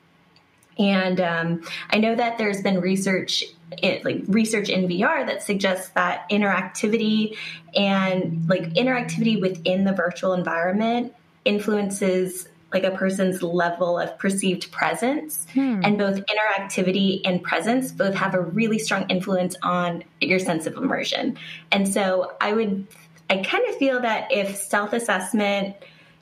And 0.77 1.21
um, 1.21 1.63
I 1.89 1.97
know 1.97 2.15
that 2.15 2.37
there's 2.37 2.61
been 2.61 2.81
research, 2.81 3.43
it, 3.71 4.03
like 4.03 4.23
research 4.27 4.69
in 4.69 4.87
VR, 4.87 5.25
that 5.25 5.43
suggests 5.43 5.89
that 5.89 6.29
interactivity 6.29 7.37
and 7.75 8.47
like 8.49 8.63
interactivity 8.73 9.39
within 9.39 9.83
the 9.83 9.93
virtual 9.93 10.33
environment 10.33 11.13
influences 11.45 12.47
like 12.73 12.83
a 12.83 12.91
person's 12.91 13.41
level 13.43 13.99
of 13.99 14.17
perceived 14.17 14.71
presence 14.71 15.45
hmm. 15.53 15.81
and 15.83 15.97
both 15.97 16.21
interactivity 16.25 17.21
and 17.25 17.43
presence 17.43 17.91
both 17.91 18.13
have 18.13 18.33
a 18.33 18.41
really 18.41 18.79
strong 18.79 19.09
influence 19.09 19.55
on 19.63 20.03
your 20.19 20.39
sense 20.39 20.65
of 20.65 20.75
immersion 20.75 21.37
and 21.71 21.87
so 21.87 22.33
i 22.41 22.53
would 22.53 22.87
i 23.29 23.37
kind 23.37 23.67
of 23.69 23.75
feel 23.75 24.01
that 24.01 24.31
if 24.31 24.55
stealth 24.55 24.93
assessment 24.93 25.75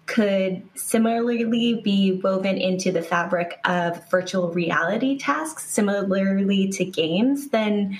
could 0.05 0.67
similarly 0.73 1.43
be 1.81 2.19
woven 2.23 2.57
into 2.57 2.91
the 2.91 3.01
fabric 3.01 3.59
of 3.65 4.09
virtual 4.09 4.51
reality 4.51 5.19
tasks 5.19 5.69
similarly 5.69 6.67
to 6.67 6.83
games 6.83 7.49
then 7.49 7.99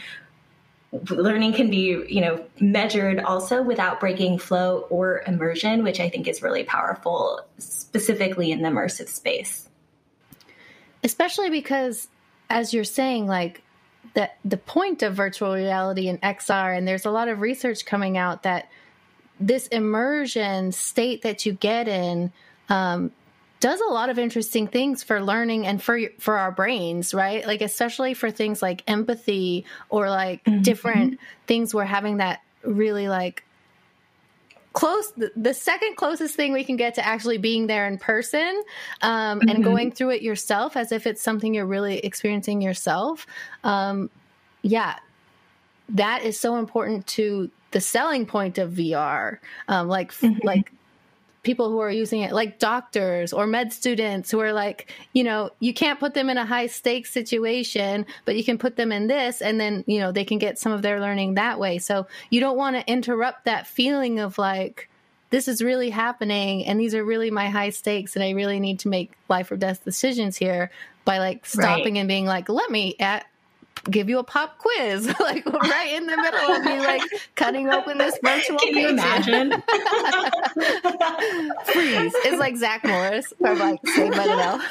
learning 1.10 1.54
can 1.54 1.70
be 1.70 2.04
you 2.08 2.22
know 2.22 2.44
measured 2.60 3.20
also 3.20 3.62
without 3.62 4.00
breaking 4.00 4.40
flow 4.40 4.88
or 4.90 5.22
immersion 5.28 5.84
which 5.84 6.00
i 6.00 6.10
think 6.10 6.28
is 6.28 6.42
really 6.42 6.64
powerful 6.64 7.42
specifically 7.90 8.52
in 8.52 8.62
the 8.62 8.70
immersive 8.70 9.08
space. 9.08 9.68
Especially 11.04 11.50
because 11.50 12.08
as 12.50 12.74
you're 12.74 12.84
saying 12.84 13.28
like 13.28 13.64
that 14.14 14.38
the 14.46 14.58
point 14.58 15.02
of 15.02 15.14
virtual 15.16 15.54
reality 15.54 16.08
and 16.08 16.22
xr 16.22 16.76
and 16.78 16.88
there's 16.88 17.06
a 17.06 17.12
lot 17.12 17.28
of 17.28 17.42
research 17.42 17.86
coming 17.86 18.18
out 18.18 18.44
that 18.44 18.70
this 19.40 19.68
immersion 19.68 20.72
state 20.72 21.22
that 21.22 21.46
you 21.46 21.54
get 21.54 21.88
in 21.88 22.32
um, 22.70 23.12
does 23.60 23.82
a 23.82 23.92
lot 23.92 24.10
of 24.10 24.18
interesting 24.18 24.68
things 24.68 25.04
for 25.04 25.22
learning 25.22 25.68
and 25.68 25.82
for 25.82 26.00
for 26.20 26.38
our 26.38 26.52
brains, 26.52 27.14
right? 27.14 27.46
Like 27.46 27.62
especially 27.62 28.14
for 28.14 28.32
things 28.32 28.62
like 28.62 28.84
empathy 28.88 29.66
or 29.90 30.10
like 30.10 30.44
mm-hmm. 30.44 30.62
different 30.62 31.20
things 31.48 31.74
we're 31.74 31.84
having 31.84 32.18
that 32.18 32.42
really 32.64 33.08
like 33.08 33.44
close 34.74 35.12
the, 35.14 35.32
the, 35.36 35.54
second 35.54 35.96
closest 35.96 36.36
thing 36.36 36.54
we 36.54 36.64
can 36.64 36.76
get 36.76 36.94
to 36.96 37.06
actually 37.06 37.38
being 37.38 37.68
there 37.68 37.88
in 37.88 37.98
person 37.98 38.64
um, 39.02 39.40
mm-hmm. 39.40 39.50
and 39.50 39.64
going 39.64 39.92
through 39.92 40.12
it 40.12 40.22
yourself 40.22 40.78
as 40.78 40.92
if 40.92 41.08
it's 41.08 41.22
something 41.22 41.54
you're 41.54 41.66
really 41.66 41.98
experiencing 42.00 42.62
yourself 42.62 43.26
um, 43.64 44.10
yeah 44.62 44.96
that 45.90 46.24
is 46.24 46.40
so 46.40 46.56
important 46.58 47.06
to 47.08 47.50
the 47.72 47.82
selling 47.82 48.26
point 48.26 48.58
of 48.58 48.72
vr 48.72 49.40
um, 49.68 49.88
like 49.88 50.12
mm-hmm. 50.14 50.46
like 50.46 50.72
people 51.44 51.70
who 51.70 51.80
are 51.80 51.92
using 51.92 52.22
it 52.22 52.34
like 52.34 52.60
doctors 52.60 53.32
or 53.32 53.48
med 53.48 53.72
students 53.72 54.30
who 54.30 54.40
are 54.40 54.52
like 54.52 54.94
you 55.14 55.24
know 55.24 55.50
you 55.60 55.74
can't 55.74 56.00
put 56.00 56.14
them 56.14 56.30
in 56.30 56.38
a 56.38 56.46
high 56.46 56.68
stakes 56.68 57.12
situation 57.12 58.06
but 58.26 58.36
you 58.36 58.44
can 58.44 58.58
put 58.58 58.76
them 58.76 58.92
in 58.92 59.08
this 59.08 59.42
and 59.42 59.60
then 59.60 59.84
you 59.88 60.00
know 60.00 60.12
they 60.12 60.26
can 60.26 60.38
get 60.38 60.60
some 60.60 60.72
of 60.72 60.82
their 60.82 61.00
learning 61.00 61.36
that 61.36 61.60
way 61.60 61.78
so 61.78 62.06
you 62.30 62.40
don't 62.40 62.58
want 62.58 62.76
to 62.76 62.92
interrupt 62.92 63.46
that 63.46 63.68
feeling 63.68 64.20
of 64.20 64.38
like 64.38 64.90
this 65.30 65.48
is 65.48 65.62
really 65.62 65.90
happening 65.90 66.66
and 66.66 66.80
these 66.80 66.96
are 66.96 67.04
really 67.04 67.32
my 67.32 67.50
high 67.50 67.70
stakes 67.70 68.16
and 68.16 68.24
i 68.24 68.32
really 68.32 68.60
need 68.60 68.80
to 68.80 68.90
make 68.90 69.14
life 69.30 69.52
or 69.52 69.56
death 69.56 69.84
decisions 69.86 70.36
here 70.36 70.70
by 71.06 71.20
like 71.20 71.46
stopping 71.46 71.94
right. 71.94 72.00
and 72.00 72.08
being 72.08 72.26
like 72.26 72.50
let 72.50 72.70
me 72.70 72.96
at 73.00 73.26
give 73.90 74.10
you 74.10 74.20
a 74.20 74.24
pop 74.24 74.58
quiz, 74.58 75.08
like 75.20 75.46
right 75.46 75.94
in 75.94 76.06
the 76.06 76.18
middle 76.18 76.52
of 76.52 76.66
you 76.66 76.82
like 76.86 77.02
cutting 77.36 77.70
open 77.70 77.98
this 77.98 78.18
virtual. 78.24 78.60
Can 78.60 78.76
you 78.76 78.90
imagine? 78.90 79.52
Freeze! 81.66 82.14
It's 82.26 82.40
like 82.40 82.58
Zach 82.58 82.84
Morris 82.84 83.34
from 83.40 83.60
like 83.60 83.80
Saved 83.88 84.16
by 84.16 84.28
the 84.28 84.36
Bell. 84.36 84.62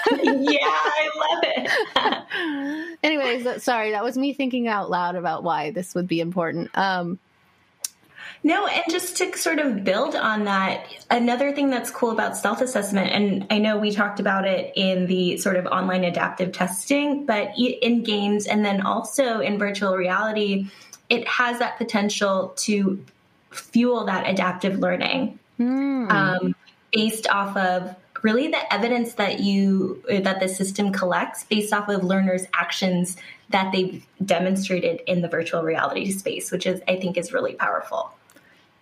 yeah, 0.42 0.58
I 0.62 1.10
love 1.16 1.44
it. 1.44 2.98
Anyways, 3.02 3.62
sorry, 3.62 3.92
that 3.92 4.04
was 4.04 4.18
me 4.18 4.32
thinking 4.32 4.68
out 4.68 4.90
loud 4.90 5.16
about 5.16 5.42
why 5.44 5.70
this 5.70 5.94
would 5.94 6.08
be 6.08 6.20
important. 6.20 6.70
Um, 6.74 7.18
no, 8.42 8.66
and 8.66 8.84
just 8.88 9.16
to 9.16 9.36
sort 9.36 9.58
of 9.58 9.84
build 9.84 10.14
on 10.14 10.44
that, 10.44 10.86
another 11.10 11.52
thing 11.52 11.70
that's 11.70 11.90
cool 11.90 12.10
about 12.10 12.36
stealth 12.36 12.60
assessment, 12.60 13.10
and 13.10 13.46
I 13.50 13.58
know 13.58 13.78
we 13.78 13.90
talked 13.90 14.20
about 14.20 14.46
it 14.46 14.72
in 14.76 15.06
the 15.06 15.38
sort 15.38 15.56
of 15.56 15.66
online 15.66 16.04
adaptive 16.04 16.52
testing, 16.52 17.26
but 17.26 17.50
in 17.58 18.04
games 18.04 18.46
and 18.46 18.64
then 18.64 18.80
also 18.80 19.40
in 19.40 19.58
virtual 19.58 19.96
reality, 19.96 20.68
it 21.08 21.26
has 21.26 21.58
that 21.58 21.78
potential 21.78 22.54
to 22.58 23.04
fuel 23.50 24.04
that 24.06 24.28
adaptive 24.28 24.78
learning 24.78 25.38
mm. 25.58 26.10
um, 26.10 26.54
based 26.92 27.26
off 27.28 27.56
of 27.56 27.94
really 28.22 28.48
the 28.48 28.74
evidence 28.74 29.14
that 29.14 29.40
you 29.40 30.02
that 30.08 30.40
the 30.40 30.48
system 30.48 30.92
collects 30.92 31.44
based 31.44 31.72
off 31.72 31.88
of 31.88 32.02
learners 32.02 32.44
actions 32.52 33.16
that 33.50 33.72
they've 33.72 34.04
demonstrated 34.24 35.00
in 35.06 35.22
the 35.22 35.28
virtual 35.28 35.62
reality 35.62 36.10
space 36.10 36.50
which 36.50 36.66
is 36.66 36.80
i 36.88 36.96
think 36.96 37.16
is 37.16 37.32
really 37.32 37.54
powerful 37.54 38.12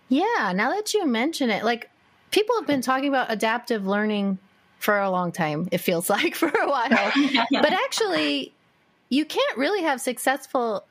yeah, 0.09 0.53
now 0.55 0.71
that 0.71 0.93
you 0.93 1.05
mention 1.05 1.49
it, 1.49 1.63
like 1.63 1.89
people 2.31 2.55
have 2.55 2.67
been 2.67 2.81
talking 2.81 3.09
about 3.09 3.31
adaptive 3.31 3.85
learning 3.85 4.37
for 4.79 4.99
a 4.99 5.09
long 5.09 5.31
time, 5.31 5.67
it 5.71 5.79
feels 5.79 6.09
like 6.09 6.35
for 6.35 6.49
a 6.49 6.69
while. 6.69 7.11
but 7.51 7.73
actually, 7.73 8.53
you 9.09 9.25
can't 9.25 9.57
really 9.57 9.83
have 9.83 10.01
successful 10.01 10.85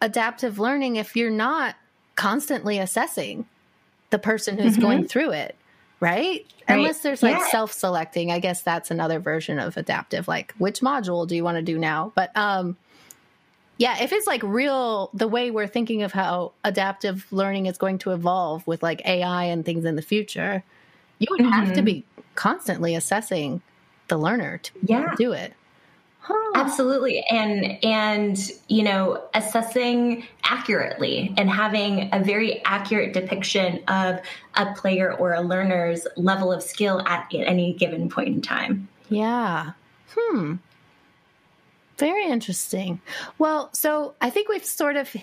adaptive 0.00 0.58
learning 0.58 0.96
if 0.96 1.16
you're 1.16 1.30
not 1.30 1.76
constantly 2.16 2.78
assessing 2.78 3.46
the 4.10 4.18
person 4.18 4.58
who's 4.58 4.72
mm-hmm. 4.72 4.82
going 4.82 5.08
through 5.08 5.30
it, 5.30 5.56
right? 6.00 6.20
right? 6.20 6.46
Unless 6.68 7.00
there's 7.00 7.22
like 7.22 7.38
yeah. 7.38 7.48
self 7.48 7.72
selecting. 7.72 8.30
I 8.30 8.38
guess 8.38 8.62
that's 8.62 8.90
another 8.90 9.18
version 9.18 9.58
of 9.58 9.76
adaptive, 9.76 10.28
like 10.28 10.52
which 10.58 10.80
module 10.80 11.26
do 11.26 11.34
you 11.34 11.44
want 11.44 11.56
to 11.56 11.62
do 11.62 11.78
now? 11.78 12.12
But 12.14 12.36
um 12.36 12.76
yeah, 13.82 14.00
if 14.00 14.12
it's 14.12 14.28
like 14.28 14.44
real, 14.44 15.10
the 15.12 15.26
way 15.26 15.50
we're 15.50 15.66
thinking 15.66 16.04
of 16.04 16.12
how 16.12 16.52
adaptive 16.62 17.26
learning 17.32 17.66
is 17.66 17.76
going 17.76 17.98
to 17.98 18.12
evolve 18.12 18.64
with 18.64 18.80
like 18.80 19.04
AI 19.04 19.42
and 19.46 19.64
things 19.64 19.84
in 19.84 19.96
the 19.96 20.02
future, 20.02 20.62
you 21.18 21.26
would 21.30 21.40
mm-hmm. 21.40 21.50
have 21.50 21.70
to 21.70 21.74
mm-hmm. 21.80 21.86
be 21.86 22.04
constantly 22.36 22.94
assessing 22.94 23.60
the 24.06 24.16
learner 24.16 24.58
to 24.58 24.70
yeah. 24.84 25.12
do 25.16 25.32
it. 25.32 25.54
Huh. 26.20 26.52
Absolutely. 26.54 27.24
And 27.28 27.84
and 27.84 28.38
you 28.68 28.84
know, 28.84 29.20
assessing 29.34 30.28
accurately 30.44 31.34
and 31.36 31.50
having 31.50 32.08
a 32.12 32.22
very 32.22 32.64
accurate 32.64 33.12
depiction 33.12 33.82
of 33.88 34.20
a 34.54 34.72
player 34.74 35.12
or 35.12 35.34
a 35.34 35.40
learner's 35.40 36.06
level 36.16 36.52
of 36.52 36.62
skill 36.62 37.02
at 37.08 37.26
any 37.32 37.72
given 37.72 38.08
point 38.08 38.28
in 38.28 38.42
time. 38.42 38.86
Yeah. 39.08 39.72
Hmm. 40.16 40.54
Very 41.98 42.26
interesting. 42.26 43.00
Well, 43.38 43.70
so 43.72 44.14
I 44.20 44.30
think 44.30 44.48
we've 44.48 44.64
sort 44.64 44.96
of 44.96 45.14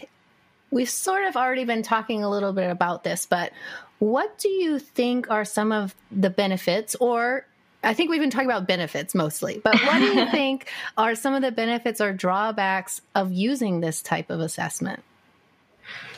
we've 0.72 0.90
sort 0.90 1.24
of 1.26 1.36
already 1.36 1.66
been 1.66 1.84
talking 1.84 2.24
a 2.24 2.30
little 2.30 2.54
bit 2.54 2.70
about 2.70 3.04
this, 3.04 3.26
but 3.26 3.52
what 4.00 4.38
do 4.38 4.50
you 4.50 4.80
think 4.80 5.30
are 5.30 5.46
some 5.46 5.72
of 5.72 5.96
the 6.12 6.30
benefits 6.30 6.96
or 6.96 7.46
I 7.84 7.94
think 7.94 8.10
we've 8.10 8.20
been 8.20 8.30
talking 8.30 8.48
about 8.48 8.68
benefits 8.68 9.16
mostly, 9.16 9.62
but 9.64 9.74
what 9.74 10.00
do 10.00 10.06
you 10.06 10.26
think 10.32 10.70
are 10.98 11.16
some 11.16 11.34
of 11.34 11.42
the 11.42 11.52
benefits 11.52 12.02
or 12.02 12.12
drawbacks 12.12 13.02
of 13.16 13.32
using 13.32 13.80
this 13.80 14.02
type 14.02 14.30
of 14.30 14.42
assessment? 14.42 15.02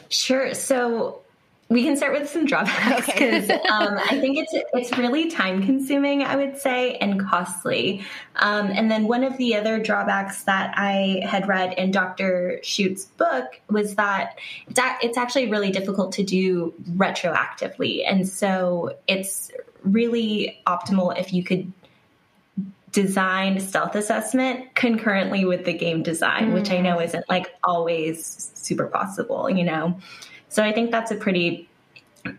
Sure. 0.10 0.54
So 0.54 1.22
we 1.72 1.84
can 1.84 1.96
start 1.96 2.12
with 2.12 2.30
some 2.30 2.46
drawbacks 2.46 3.06
because 3.06 3.46
okay. 3.46 3.54
um, 3.72 3.98
I 3.98 4.20
think 4.20 4.38
it's 4.38 4.54
it's 4.74 4.98
really 4.98 5.32
time 5.32 5.64
consuming, 5.64 6.22
I 6.22 6.36
would 6.36 6.58
say, 6.58 6.96
and 6.96 7.18
costly. 7.18 8.04
Um, 8.36 8.68
and 8.68 8.92
then 8.92 9.08
one 9.08 9.24
of 9.24 9.38
the 9.38 9.56
other 9.56 9.80
drawbacks 9.80 10.44
that 10.44 10.74
I 10.76 11.22
had 11.26 11.48
read 11.48 11.74
in 11.78 11.92
Dr. 11.92 12.60
Shute's 12.62 13.06
book 13.06 13.62
was 13.70 13.96
that 13.96 14.38
it's, 14.68 14.80
a, 14.80 14.98
it's 15.02 15.18
actually 15.18 15.50
really 15.50 15.72
difficult 15.72 16.12
to 16.14 16.24
do 16.24 16.74
retroactively, 16.92 18.04
and 18.06 18.28
so 18.28 18.98
it's 19.08 19.50
really 19.84 20.62
optimal 20.68 21.18
if 21.18 21.34
you 21.34 21.42
could 21.42 21.72
design 22.92 23.62
stealth 23.62 23.96
assessment 23.96 24.76
concurrently 24.76 25.46
with 25.46 25.64
the 25.64 25.72
game 25.72 26.04
design, 26.04 26.50
mm. 26.50 26.54
which 26.54 26.70
I 26.70 26.82
know 26.82 26.98
mm. 26.98 27.06
isn't 27.06 27.30
like 27.30 27.56
always 27.64 28.52
super 28.56 28.88
possible, 28.88 29.50
you 29.50 29.64
know. 29.64 29.98
So 30.52 30.62
I 30.62 30.74
think 30.74 30.92
that's 30.92 31.12
a 31.12 31.16
pretty 31.16 31.70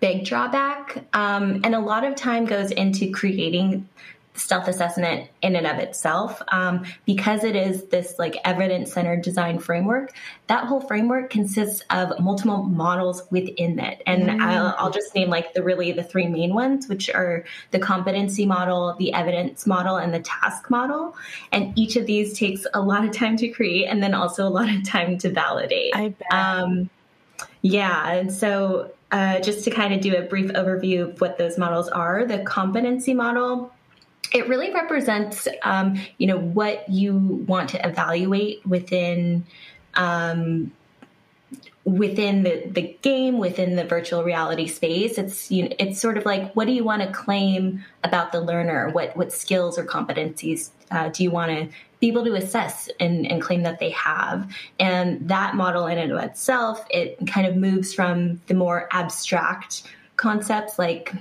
big 0.00 0.25
drawback. 0.26 1.04
Um, 1.14 1.62
and 1.64 1.75
a 1.75 1.81
lot 1.81 2.04
of 2.04 2.14
time 2.14 2.45
goes 2.45 2.71
into 2.71 3.11
creating 3.11 3.88
stealth 4.35 4.66
assessment 4.66 5.28
in 5.42 5.57
and 5.57 5.66
of 5.66 5.78
itself 5.78 6.40
um, 6.49 6.85
because 7.04 7.45
it 7.45 7.54
is 7.54 7.85
this 7.88 8.19
like 8.19 8.37
evidence 8.45 8.92
centered 8.92 9.21
design 9.21 9.59
framework 9.59 10.14
that 10.47 10.64
whole 10.64 10.81
framework 10.81 11.28
consists 11.28 11.83
of 11.90 12.19
multiple 12.19 12.62
models 12.62 13.25
within 13.31 13.78
it 13.78 14.02
and 14.07 14.23
mm. 14.23 14.40
I'll, 14.40 14.75
I'll, 14.78 14.90
just 14.90 15.14
name 15.14 15.28
like 15.28 15.52
the 15.52 15.62
really 15.62 15.92
the 15.92 16.02
three 16.02 16.28
main 16.28 16.54
ones 16.54 16.88
which 16.88 17.11
are 17.11 17.45
the 17.73 17.78
competency 17.78 18.47
model 18.47 18.97
the 18.99 19.12
evidence 19.12 19.66
model 19.66 19.97
and 19.97 20.14
the 20.14 20.21
task 20.21 20.71
model 20.71 21.14
and 21.52 21.78
each 21.78 21.97
of 21.97 22.07
these 22.07 22.33
takes 22.33 22.66
a 22.73 22.81
lot 22.81 23.04
of 23.04 23.12
time 23.12 23.37
to 23.37 23.49
create 23.49 23.85
and 23.85 24.02
then 24.02 24.14
also 24.14 24.49
a 24.49 24.50
lot 24.50 24.75
of 24.75 24.83
time 24.88 25.19
to 25.19 25.28
validate 25.28 25.95
I 25.95 26.09
bet. 26.09 26.33
Um, 26.33 26.88
yeah. 27.62 28.12
And 28.12 28.33
so, 28.33 28.92
uh, 29.11 29.40
just 29.40 29.64
to 29.64 29.71
kind 29.71 29.95
of 29.95 30.00
do 30.00 30.16
a 30.16 30.23
brief 30.23 30.50
overview 30.52 31.11
of 31.11 31.21
what 31.21 31.38
those 31.38 31.59
models 31.59 31.88
are, 31.88 32.25
the 32.26 32.38
competency 32.40 33.14
model 33.14 33.73
it 34.33 34.49
really 34.49 34.73
represents 34.73 35.47
um, 35.62 36.00
you 36.19 36.26
know 36.26 36.38
what 36.38 36.88
you 36.88 37.16
want 37.16 37.71
to 37.71 37.87
evaluate 37.87 38.64
within 38.66 39.45
um, 39.95 40.73
within 41.85 42.45
the, 42.45 42.64
the 42.69 42.97
game 43.02 43.38
within 43.38 43.76
the 43.76 43.85
virtual 43.85 44.23
reality 44.23 44.66
space 44.66 45.19
it's 45.19 45.50
you 45.50 45.64
know, 45.64 45.76
it's 45.78 46.00
sort 46.00 46.16
of 46.16 46.25
like 46.25 46.54
what 46.54 46.66
do 46.66 46.73
you 46.73 46.85
want 46.85 47.02
to 47.02 47.12
claim 47.12 47.85
about 48.04 48.33
the 48.33 48.40
learner 48.40 48.88
what 48.90 49.16
what 49.16 49.33
skills 49.33 49.78
or 49.78 49.85
competencies 49.85 50.71
uh, 50.90 51.09
do 51.09 51.23
you 51.23 51.31
want 51.31 51.50
to 51.50 51.76
be 52.02 52.09
able 52.09 52.25
to 52.25 52.35
assess 52.35 52.90
and, 52.99 53.30
and 53.30 53.40
claim 53.40 53.62
that 53.62 53.78
they 53.78 53.90
have. 53.90 54.52
And 54.80 55.26
that 55.28 55.54
model 55.54 55.87
in 55.87 55.99
and 55.99 56.11
of 56.11 56.18
itself, 56.18 56.85
it 56.90 57.16
kind 57.28 57.47
of 57.47 57.54
moves 57.54 57.94
from 57.94 58.40
the 58.49 58.54
more 58.54 58.88
abstract 58.90 59.85
concepts 60.16 60.80
like 60.80 61.14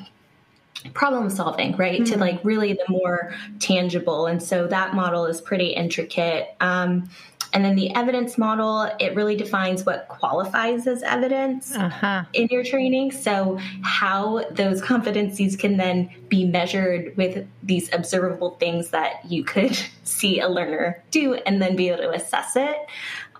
problem 0.96 1.30
solving, 1.30 1.78
right, 1.78 2.02
mm-hmm. 2.02 2.14
to 2.14 2.18
like 2.18 2.44
really 2.44 2.74
the 2.74 2.86
more 2.90 3.32
tangible. 3.60 4.26
And 4.26 4.42
so 4.42 4.66
that 4.68 4.96
model 4.96 5.28
is 5.28 5.40
pretty 5.40 5.68
intricate. 5.68 6.56
Um, 6.62 7.08
and 7.54 7.66
then 7.66 7.76
the 7.76 7.94
evidence 7.96 8.38
model, 8.38 8.90
it 9.00 9.16
really 9.16 9.36
defines 9.36 9.86
what 9.86 10.08
qualifies 10.08 10.88
as 10.88 11.04
evidence 11.04 11.76
uh-huh. 11.76 12.24
in 12.34 12.48
your 12.48 12.64
training. 12.64 13.12
So, 13.12 13.58
how 13.82 14.46
those 14.52 14.82
competencies 14.82 15.60
can 15.60 15.78
then 15.78 16.10
be 16.30 16.46
measured 16.46 17.16
with 17.18 17.46
these 17.62 17.94
observable 17.94 18.52
things 18.52 18.90
that 18.92 19.26
you 19.26 19.44
could 19.44 19.78
see 20.04 20.40
a 20.40 20.48
learner 20.48 21.04
do 21.12 21.34
and 21.34 21.62
then 21.62 21.76
be 21.76 21.90
able 21.90 22.04
to 22.04 22.12
assess 22.12 22.56
it. 22.56 22.78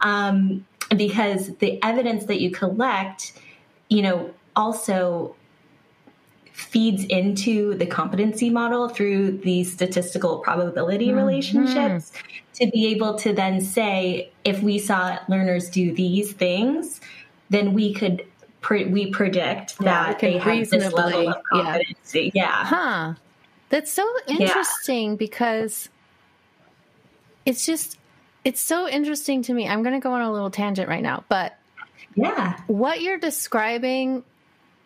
Um, 0.02 0.66
because 0.96 1.56
the 1.58 1.82
evidence 1.82 2.26
that 2.26 2.42
you 2.42 2.52
collect, 2.52 3.34
you 3.90 4.02
know, 4.02 4.34
also 4.56 5.36
feeds 6.62 7.04
into 7.06 7.74
the 7.76 7.86
competency 7.86 8.50
model 8.50 8.88
through 8.88 9.32
these 9.40 9.72
statistical 9.72 10.38
probability 10.40 11.08
mm-hmm. 11.08 11.18
relationships 11.18 12.12
to 12.54 12.70
be 12.70 12.88
able 12.88 13.16
to 13.16 13.34
then 13.34 13.60
say 13.60 14.32
if 14.44 14.62
we 14.62 14.78
saw 14.78 15.18
learners 15.28 15.70
do 15.70 15.94
these 15.94 16.34
things 16.34 17.02
then 17.50 17.74
we 17.74 17.94
could 17.94 18.26
pre- 18.62 18.86
we 18.86 19.10
predict 19.10 19.78
that 19.80 20.20
they 20.20 20.38
have 20.38 20.70
this 20.70 20.94
level 20.94 21.30
of 21.30 21.44
competency 21.52 22.32
yeah. 22.36 22.44
yeah. 22.44 22.66
huh 22.66 23.14
that's 23.70 23.92
so 23.92 24.08
interesting 24.28 25.12
yeah. 25.12 25.16
because 25.18 25.90
it's 27.46 27.66
just 27.66 27.98
it's 28.46 28.62
so 28.62 28.88
interesting 28.88 29.42
to 29.42 29.54
me 29.54 29.68
i'm 29.68 29.82
going 29.82 29.96
to 29.96 30.04
go 30.04 30.12
on 30.12 30.22
a 30.22 30.32
little 30.32 30.52
tangent 30.52 30.88
right 30.88 31.04
now 31.04 31.24
but 31.28 31.58
yeah 32.16 32.60
what 32.68 33.02
you're 33.02 33.18
describing 33.18 34.24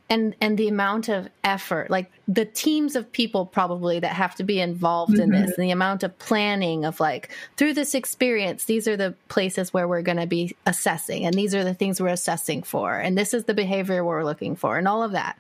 and 0.10 0.36
and 0.40 0.58
the 0.58 0.68
amount 0.68 1.10
of 1.10 1.28
effort 1.44 1.90
like 1.90 2.12
the 2.28 2.46
teams 2.46 2.96
of 2.96 3.12
people 3.12 3.46
probably 3.46 4.00
that 4.00 4.14
have 4.14 4.36
to 4.36 4.44
be 4.44 4.60
involved 4.60 5.14
mm-hmm. 5.14 5.24
in 5.24 5.30
this 5.32 5.52
mm-hmm. 5.52 5.62
and 5.62 5.70
the 5.70 5.72
amount 5.72 6.04
of 6.04 6.18
planning 6.20 6.86
of 6.86 7.00
like 7.00 7.30
through 7.58 7.74
this 7.74 7.96
experience 7.96 8.66
these 8.66 8.88
are 8.88 8.98
the 8.98 9.14
places 9.28 9.74
where 9.74 9.88
we're 9.88 10.02
going 10.02 10.18
to 10.18 10.28
be 10.28 10.56
assessing 10.66 11.26
and 11.26 11.34
these 11.34 11.56
are 11.56 11.64
the 11.64 11.74
things 11.74 12.00
we're 12.00 12.08
assessing 12.08 12.62
for 12.62 12.94
and 12.98 13.18
this 13.18 13.34
is 13.34 13.46
the 13.46 13.54
behavior 13.54 14.04
we're 14.04 14.24
looking 14.24 14.56
for 14.56 14.78
and 14.78 14.88
all 14.88 15.04
of 15.04 15.12
that 15.12 15.38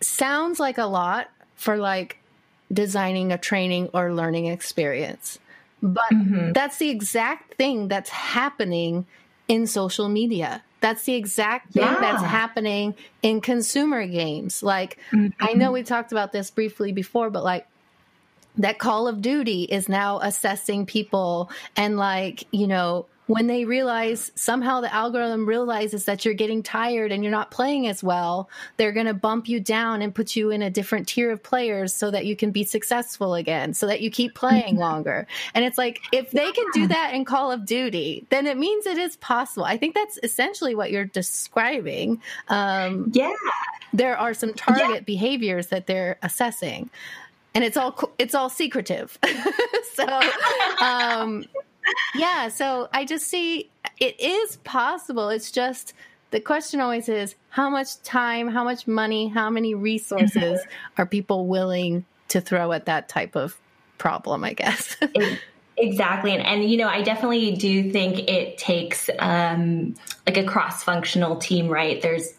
sounds 0.00 0.60
like 0.60 0.78
a 0.78 0.84
lot 0.84 1.30
for 1.54 1.78
like 1.78 2.18
designing 2.72 3.32
a 3.32 3.38
training 3.38 3.88
or 3.94 4.12
learning 4.12 4.46
experience 4.46 5.38
but 5.82 6.12
mm-hmm. 6.12 6.52
that's 6.52 6.78
the 6.78 6.90
exact 6.90 7.54
thing 7.54 7.88
that's 7.88 8.10
happening 8.10 9.06
in 9.48 9.66
social 9.66 10.08
media 10.08 10.62
that's 10.86 11.02
the 11.02 11.14
exact 11.14 11.72
thing 11.72 11.82
yeah. 11.82 11.98
that's 11.98 12.22
happening 12.22 12.94
in 13.20 13.40
consumer 13.40 14.06
games. 14.06 14.62
Like, 14.62 14.98
mm-hmm. 15.10 15.30
I 15.40 15.54
know 15.54 15.72
we 15.72 15.82
talked 15.82 16.12
about 16.12 16.30
this 16.30 16.48
briefly 16.48 16.92
before, 16.92 17.28
but 17.28 17.42
like, 17.42 17.66
that 18.58 18.78
Call 18.78 19.08
of 19.08 19.20
Duty 19.20 19.64
is 19.64 19.88
now 19.88 20.20
assessing 20.20 20.86
people 20.86 21.50
and, 21.76 21.96
like, 21.96 22.44
you 22.52 22.68
know, 22.68 23.06
when 23.26 23.48
they 23.48 23.64
realize 23.64 24.30
somehow 24.36 24.80
the 24.80 24.92
algorithm 24.92 25.46
realizes 25.46 26.04
that 26.04 26.24
you're 26.24 26.34
getting 26.34 26.62
tired 26.62 27.10
and 27.10 27.24
you're 27.24 27.32
not 27.32 27.50
playing 27.50 27.88
as 27.88 28.02
well, 28.02 28.48
they're 28.76 28.92
going 28.92 29.06
to 29.06 29.14
bump 29.14 29.48
you 29.48 29.58
down 29.58 30.00
and 30.00 30.14
put 30.14 30.36
you 30.36 30.50
in 30.50 30.62
a 30.62 30.70
different 30.70 31.08
tier 31.08 31.30
of 31.30 31.42
players 31.42 31.92
so 31.92 32.10
that 32.10 32.24
you 32.24 32.36
can 32.36 32.52
be 32.52 32.62
successful 32.62 33.34
again, 33.34 33.74
so 33.74 33.86
that 33.86 34.00
you 34.00 34.10
keep 34.10 34.34
playing 34.34 34.74
mm-hmm. 34.74 34.78
longer. 34.78 35.26
And 35.54 35.64
it's 35.64 35.76
like, 35.76 36.02
if 36.12 36.30
they 36.30 36.52
can 36.52 36.66
do 36.72 36.86
that 36.88 37.14
in 37.14 37.24
Call 37.24 37.50
of 37.50 37.66
Duty, 37.66 38.26
then 38.30 38.46
it 38.46 38.56
means 38.56 38.86
it 38.86 38.98
is 38.98 39.16
possible. 39.16 39.64
I 39.64 39.76
think 39.76 39.94
that's 39.94 40.18
essentially 40.22 40.74
what 40.74 40.92
you're 40.92 41.04
describing. 41.04 42.22
Um, 42.48 43.10
yeah. 43.12 43.32
There 43.92 44.16
are 44.16 44.34
some 44.34 44.54
target 44.54 44.90
yeah. 44.90 45.00
behaviors 45.00 45.68
that 45.68 45.86
they're 45.86 46.18
assessing 46.22 46.90
and 47.56 47.64
it's 47.64 47.78
all 47.78 47.98
it's 48.18 48.34
all 48.34 48.50
secretive. 48.50 49.18
so 49.94 50.20
um, 50.82 51.46
yeah, 52.14 52.48
so 52.48 52.88
I 52.92 53.04
just 53.04 53.26
see 53.26 53.70
it 53.98 54.20
is 54.20 54.56
possible. 54.56 55.28
It's 55.28 55.50
just 55.50 55.94
the 56.30 56.40
question 56.40 56.80
always 56.80 57.08
is 57.08 57.34
how 57.48 57.70
much 57.70 58.02
time, 58.02 58.48
how 58.48 58.64
much 58.64 58.86
money, 58.86 59.28
how 59.28 59.50
many 59.50 59.74
resources 59.74 60.60
mm-hmm. 60.60 61.00
are 61.00 61.06
people 61.06 61.46
willing 61.46 62.04
to 62.28 62.40
throw 62.40 62.72
at 62.72 62.86
that 62.86 63.08
type 63.08 63.36
of 63.36 63.58
problem, 63.98 64.44
I 64.44 64.52
guess. 64.52 64.96
Exactly. 65.78 66.32
And, 66.32 66.42
and, 66.42 66.70
you 66.70 66.78
know, 66.78 66.88
I 66.88 67.02
definitely 67.02 67.52
do 67.52 67.90
think 67.90 68.30
it 68.30 68.56
takes 68.56 69.10
um, 69.18 69.94
like 70.26 70.38
a 70.38 70.44
cross 70.44 70.82
functional 70.82 71.36
team, 71.36 71.68
right? 71.68 72.00
There's 72.00 72.32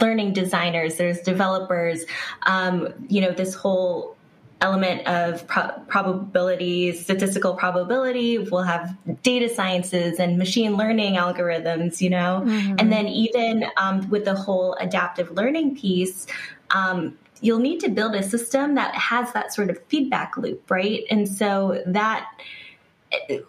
learning 0.00 0.32
designers, 0.32 0.96
there's 0.96 1.20
developers, 1.20 2.04
um, 2.46 2.88
you 3.08 3.20
know, 3.20 3.30
this 3.30 3.54
whole 3.54 4.16
element 4.60 5.06
of 5.06 5.46
pro- 5.46 5.72
probability, 5.88 6.92
statistical 6.92 7.54
probability. 7.54 8.38
We'll 8.38 8.62
have 8.62 8.94
data 9.22 9.48
sciences 9.48 10.18
and 10.18 10.38
machine 10.38 10.76
learning 10.76 11.14
algorithms, 11.14 12.00
you 12.00 12.10
know, 12.10 12.42
mm-hmm. 12.44 12.74
and 12.78 12.92
then 12.92 13.08
even 13.08 13.64
um, 13.76 14.08
with 14.10 14.24
the 14.24 14.34
whole 14.34 14.74
adaptive 14.74 15.30
learning 15.30 15.76
piece. 15.76 16.26
Um, 16.70 17.18
you'll 17.40 17.58
need 17.58 17.80
to 17.80 17.88
build 17.88 18.14
a 18.14 18.22
system 18.22 18.74
that 18.74 18.94
has 18.94 19.32
that 19.32 19.52
sort 19.52 19.70
of 19.70 19.78
feedback 19.88 20.36
loop, 20.36 20.70
right? 20.70 21.04
And 21.10 21.28
so 21.28 21.82
that 21.86 22.30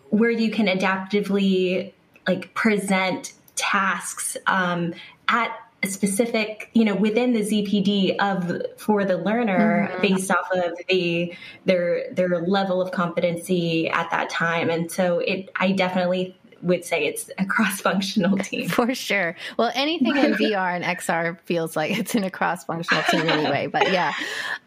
where 0.10 0.32
you 0.32 0.50
can 0.50 0.66
adaptively 0.68 1.94
like 2.28 2.54
present 2.54 3.34
tasks 3.56 4.38
um, 4.48 4.94
at 5.28 5.52
specific 5.86 6.70
you 6.74 6.86
know 6.86 6.96
within 6.96 7.34
the 7.34 7.39
zpd 7.39 8.15
of 8.20 8.62
for 8.78 9.04
the 9.04 9.17
learner 9.17 9.89
mm-hmm. 9.89 10.02
based 10.02 10.30
off 10.30 10.48
of 10.54 10.74
the 10.89 11.34
their 11.65 12.12
their 12.13 12.41
level 12.41 12.82
of 12.82 12.91
competency 12.91 13.89
at 13.89 14.10
that 14.12 14.30
time 14.30 14.70
and 14.70 14.91
so 14.91 15.20
it 15.20 15.50
i 15.56 15.72
definitely 15.72 16.38
would 16.62 16.86
say 16.86 17.06
it's 17.06 17.32
a 17.39 17.46
cross-functional 17.48 18.38
team 18.38 18.70
for 18.70 18.94
sure 18.94 19.36
well 19.58 19.72
anything 19.74 20.15
in 20.15 20.34
vr 20.34 20.76
and 20.76 20.84
xr 21.00 21.39
feels 21.46 21.76
like 21.76 21.98
it's 21.98 22.13
in 22.13 22.24
a 22.24 22.32
cross-functional 22.32 23.04
team 23.10 23.28
anyway 23.28 23.65
but 23.65 23.91
yeah 23.91 24.13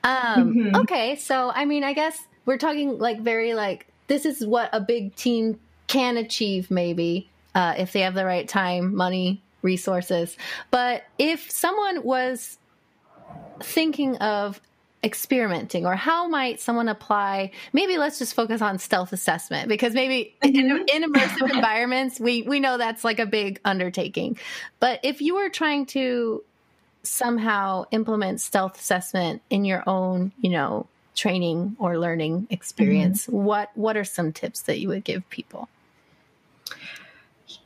um, 0.03 0.53
mm-hmm. 0.53 0.77
okay 0.77 1.15
so 1.15 1.53
i 1.55 1.65
mean 1.65 1.85
i 1.85 1.93
guess 1.93 2.19
we're 2.45 2.59
talking 2.59 2.99
like 2.99 3.21
very 3.21 3.55
like 3.55 3.87
this 4.09 4.27
is 4.27 4.45
what 4.45 4.69
a 4.73 4.81
big 4.81 5.15
team 5.15 5.59
can 5.87 6.17
achieve 6.17 6.71
maybe 6.73 7.31
uh, 7.55 7.75
if 7.79 7.93
they 7.93 8.01
have 8.01 8.15
the 8.15 8.25
right 8.25 8.49
time 8.49 8.97
money 8.97 9.44
resources. 9.65 10.37
But 10.71 11.03
if 11.19 11.51
someone 11.51 12.05
was 12.05 12.59
thinking 13.61 14.17
of 14.19 14.61
experimenting 15.03 15.85
or 15.85 15.95
how 15.95 16.27
might 16.29 16.59
someone 16.59 16.89
apply 16.89 17.51
maybe 17.75 17.99
let's 17.99 18.19
just 18.19 18.33
focus 18.33 18.63
on 18.63 18.79
stealth 18.79 19.13
assessment 19.13 19.69
because 19.69 19.93
maybe 19.93 20.35
in, 20.43 20.53
mm-hmm. 20.55 20.85
in, 20.89 21.03
immersive 21.13 21.55
environments 21.55 22.19
we 22.19 22.41
we 22.41 22.59
know 22.59 22.79
that's 22.79 23.05
like 23.05 23.19
a 23.19 23.27
big 23.27 23.61
undertaking 23.67 24.39
but 24.81 24.99
if 25.03 25.21
you 25.21 25.35
were 25.35 25.51
trying 25.51 25.85
to 25.85 26.43
somehow 27.03 27.85
implement 27.91 28.41
stealth 28.41 28.81
assessment 28.81 29.43
in 29.51 29.67
your 29.67 29.87
own 29.87 30.33
you 30.41 30.49
know 30.49 30.87
training 31.15 31.77
or 31.79 31.99
learning 31.99 32.47
experience 32.49 33.27
mm-hmm. 33.27 33.45
what 33.45 33.71
what 33.75 33.99
are 33.99 34.05
some 34.05 34.33
tips 34.33 34.63
that 34.63 34.81
you 34.81 34.89
would 34.89 35.05
give 35.05 35.29
people 35.29 35.69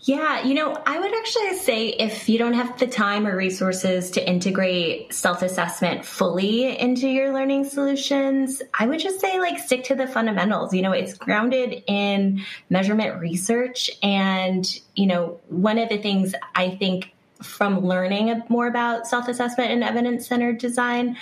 yeah, 0.01 0.45
you 0.45 0.55
know, 0.55 0.77
I 0.87 0.99
would 0.99 1.15
actually 1.15 1.55
say 1.57 1.89
if 1.89 2.29
you 2.29 2.39
don't 2.39 2.55
have 2.55 2.79
the 2.79 2.87
time 2.87 3.27
or 3.27 3.37
resources 3.37 4.11
to 4.13 4.27
integrate 4.27 5.13
stealth 5.13 5.43
assessment 5.43 6.05
fully 6.05 6.79
into 6.79 7.09
your 7.09 7.33
learning 7.33 7.65
solutions, 7.65 8.63
I 8.73 8.87
would 8.87 9.01
just 9.01 9.21
say 9.21 9.39
like 9.39 9.59
stick 9.59 9.85
to 9.85 9.95
the 9.95 10.07
fundamentals. 10.07 10.73
You 10.73 10.83
know, 10.83 10.93
it's 10.93 11.15
grounded 11.15 11.83
in 11.87 12.45
measurement 12.71 13.21
research. 13.21 13.91
And, 14.03 14.67
you 14.95 15.07
know, 15.07 15.41
one 15.49 15.79
of 15.79 15.89
the 15.89 15.99
things 15.99 16.35
I 16.55 16.71
think 16.71 17.13
from 17.43 17.81
learning 17.81 18.43
more 18.49 18.67
about 18.67 19.07
stealth 19.07 19.29
assessment 19.29 19.71
and 19.71 19.85
evidence 19.85 20.27
centered 20.27 20.59
design, 20.59 21.17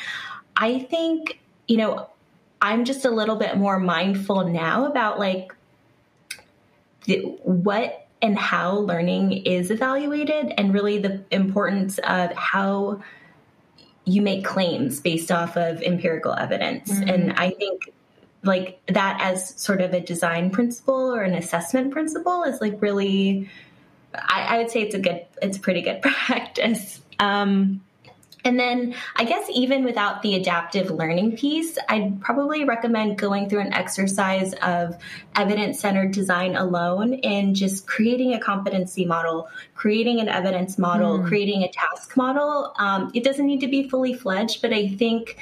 I 0.57 0.79
think, 0.79 1.40
you 1.66 1.76
know, 1.76 2.09
I'm 2.62 2.85
just 2.85 3.05
a 3.05 3.11
little 3.11 3.37
bit 3.37 3.57
more 3.57 3.79
mindful 3.79 4.48
now 4.48 4.87
about 4.87 5.18
like 5.18 5.55
the, 7.05 7.20
what 7.42 8.05
and 8.22 8.38
how 8.38 8.79
learning 8.79 9.33
is 9.33 9.70
evaluated 9.70 10.52
and 10.57 10.72
really 10.72 10.98
the 10.98 11.24
importance 11.31 11.98
of 11.98 12.33
how 12.33 13.02
you 14.05 14.22
make 14.22 14.44
claims 14.44 15.00
based 15.00 15.31
off 15.31 15.57
of 15.57 15.83
empirical 15.83 16.33
evidence. 16.33 16.90
Mm-hmm. 16.90 17.09
And 17.09 17.33
I 17.35 17.50
think 17.50 17.92
like 18.42 18.81
that 18.87 19.20
as 19.20 19.61
sort 19.61 19.81
of 19.81 19.92
a 19.92 20.00
design 20.00 20.50
principle 20.50 21.14
or 21.14 21.22
an 21.22 21.35
assessment 21.35 21.90
principle 21.90 22.44
is 22.44 22.61
like 22.61 22.81
really 22.81 23.50
I, 24.14 24.55
I 24.55 24.59
would 24.59 24.70
say 24.70 24.83
it's 24.83 24.94
a 24.94 25.00
good 25.00 25.26
it's 25.42 25.59
a 25.59 25.61
pretty 25.61 25.83
good 25.83 26.02
practice. 26.02 27.00
Um, 27.18 27.83
and 28.46 28.61
then 28.61 28.94
I 29.16 29.24
guess 29.24 29.44
even 29.52 29.82
without 29.82 30.22
the 30.22 30.37
adaptive 30.37 30.88
learning 30.88 31.37
piece, 31.37 31.76
I'd 31.88 32.20
probably 32.20 32.62
recommend 32.62 33.18
going 33.18 33.48
through 33.48 33.59
an 33.59 33.72
exercise 33.72 34.54
of 34.62 34.96
evidence 35.35 35.80
centered 35.80 36.12
design 36.12 36.54
alone 36.54 37.14
and 37.24 37.56
just 37.56 37.88
creating 37.88 38.35
a 38.35 38.38
competency 38.38 39.04
model, 39.04 39.48
creating 39.74 40.20
an 40.20 40.28
evidence 40.28 40.78
model, 40.78 41.18
mm. 41.18 41.26
creating 41.26 41.64
a 41.64 41.68
task 41.72 42.16
model. 42.16 42.72
Um, 42.78 43.11
it 43.14 43.24
doesn't 43.24 43.44
need 43.44 43.62
to 43.62 43.68
be 43.68 43.88
fully 43.88 44.14
fledged, 44.14 44.62
but 44.62 44.72
I 44.72 44.88
think. 44.88 45.38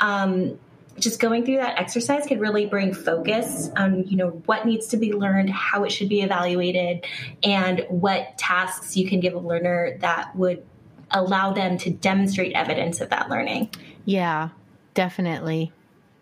Um, 0.00 0.58
just 0.98 1.20
going 1.20 1.44
through 1.44 1.58
that 1.58 1.78
exercise 1.78 2.26
could 2.26 2.40
really 2.40 2.66
bring 2.66 2.92
focus 2.92 3.70
on 3.76 4.02
you 4.08 4.16
know 4.16 4.30
what 4.46 4.66
needs 4.66 4.88
to 4.88 4.96
be 4.96 5.12
learned 5.12 5.48
how 5.48 5.84
it 5.84 5.92
should 5.92 6.08
be 6.08 6.22
evaluated 6.22 7.04
and 7.44 7.86
what 7.88 8.36
tasks 8.36 8.96
you 8.96 9.08
can 9.08 9.20
give 9.20 9.34
a 9.34 9.38
learner 9.38 9.96
that 10.00 10.34
would 10.34 10.64
allow 11.10 11.52
them 11.52 11.78
to 11.78 11.90
demonstrate 11.90 12.52
evidence 12.54 13.00
of 13.00 13.10
that 13.10 13.28
learning. 13.30 13.70
Yeah, 14.04 14.50
definitely. 14.94 15.72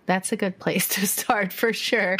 that's 0.07 0.31
a 0.31 0.37
good 0.37 0.59
place 0.61 0.87
to 0.95 1.07
start 1.07 1.53
for 1.53 1.73
sure. 1.73 2.17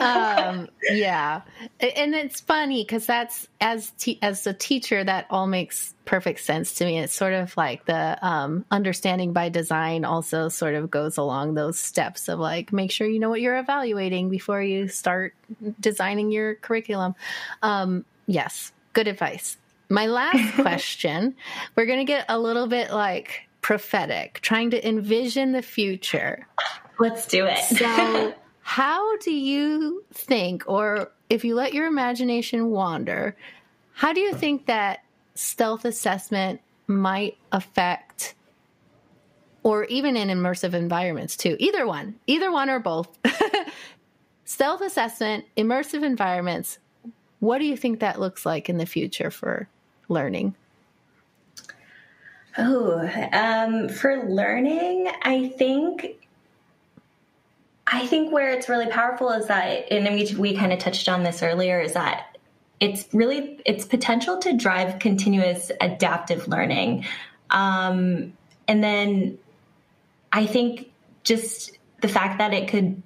um, 0.00 0.68
yeah, 0.90 1.42
and 1.78 2.14
it's 2.14 2.40
funny 2.40 2.82
because 2.82 3.06
that's 3.06 3.46
as 3.60 3.90
te- 3.92 4.18
as 4.22 4.46
a 4.46 4.54
teacher 4.54 5.04
that 5.04 5.26
all 5.30 5.46
makes 5.46 5.94
perfect 6.06 6.40
sense 6.40 6.74
to 6.74 6.84
me. 6.84 6.98
It's 6.98 7.14
sort 7.14 7.34
of 7.34 7.56
like 7.56 7.84
the 7.84 8.18
um, 8.26 8.64
understanding 8.70 9.32
by 9.32 9.48
design 9.50 10.04
also 10.04 10.48
sort 10.48 10.74
of 10.74 10.90
goes 10.90 11.18
along 11.18 11.54
those 11.54 11.78
steps 11.78 12.28
of 12.28 12.38
like 12.38 12.72
make 12.72 12.90
sure 12.90 13.06
you 13.06 13.18
know 13.20 13.28
what 13.28 13.40
you're 13.42 13.58
evaluating 13.58 14.30
before 14.30 14.62
you 14.62 14.88
start 14.88 15.34
designing 15.78 16.30
your 16.32 16.54
curriculum. 16.56 17.14
Um, 17.62 18.04
yes, 18.26 18.72
good 18.94 19.06
advice. 19.08 19.56
My 19.90 20.06
last 20.06 20.54
question, 20.62 21.34
we're 21.74 21.84
going 21.84 21.98
to 21.98 22.04
get 22.04 22.24
a 22.28 22.38
little 22.38 22.68
bit 22.68 22.92
like 22.92 23.42
prophetic, 23.60 24.38
trying 24.40 24.70
to 24.70 24.88
envision 24.88 25.52
the 25.52 25.62
future. 25.62 26.46
Let's 26.98 27.26
do 27.26 27.44
it. 27.44 27.58
so, 27.58 28.32
how 28.62 29.16
do 29.18 29.32
you 29.32 30.04
think, 30.14 30.62
or 30.66 31.10
if 31.28 31.44
you 31.44 31.56
let 31.56 31.74
your 31.74 31.86
imagination 31.86 32.70
wander, 32.70 33.36
how 33.92 34.12
do 34.12 34.20
you 34.20 34.32
think 34.32 34.66
that 34.66 35.00
stealth 35.34 35.84
assessment 35.84 36.60
might 36.86 37.36
affect, 37.50 38.34
or 39.64 39.84
even 39.86 40.16
in 40.16 40.28
immersive 40.28 40.72
environments 40.72 41.36
too? 41.36 41.56
Either 41.58 41.84
one, 41.84 42.14
either 42.28 42.52
one 42.52 42.70
or 42.70 42.78
both. 42.78 43.08
stealth 44.44 44.82
assessment, 44.82 45.46
immersive 45.56 46.04
environments, 46.04 46.78
what 47.40 47.58
do 47.58 47.64
you 47.64 47.76
think 47.76 47.98
that 48.00 48.20
looks 48.20 48.46
like 48.46 48.68
in 48.68 48.78
the 48.78 48.86
future 48.86 49.30
for 49.30 49.68
learning? 50.10 50.54
Oh, 52.58 53.08
um, 53.32 53.88
for 53.88 54.28
learning, 54.28 55.08
I 55.22 55.48
think 55.56 56.18
I 57.92 58.06
think 58.06 58.32
where 58.32 58.50
it's 58.50 58.68
really 58.68 58.86
powerful 58.86 59.30
is 59.30 59.48
that, 59.48 59.90
and 59.90 60.14
we, 60.14 60.34
we 60.36 60.56
kind 60.56 60.72
of 60.72 60.78
touched 60.78 61.08
on 61.08 61.24
this 61.24 61.42
earlier, 61.42 61.80
is 61.80 61.94
that 61.94 62.36
it's 62.78 63.06
really 63.12 63.60
its 63.66 63.84
potential 63.84 64.38
to 64.38 64.56
drive 64.56 65.00
continuous 65.00 65.72
adaptive 65.80 66.46
learning. 66.46 67.04
Um, 67.50 68.32
and 68.68 68.82
then 68.82 69.38
I 70.32 70.46
think 70.46 70.92
just 71.24 71.76
the 72.00 72.08
fact 72.08 72.38
that 72.38 72.54
it 72.54 72.68
could 72.68 73.02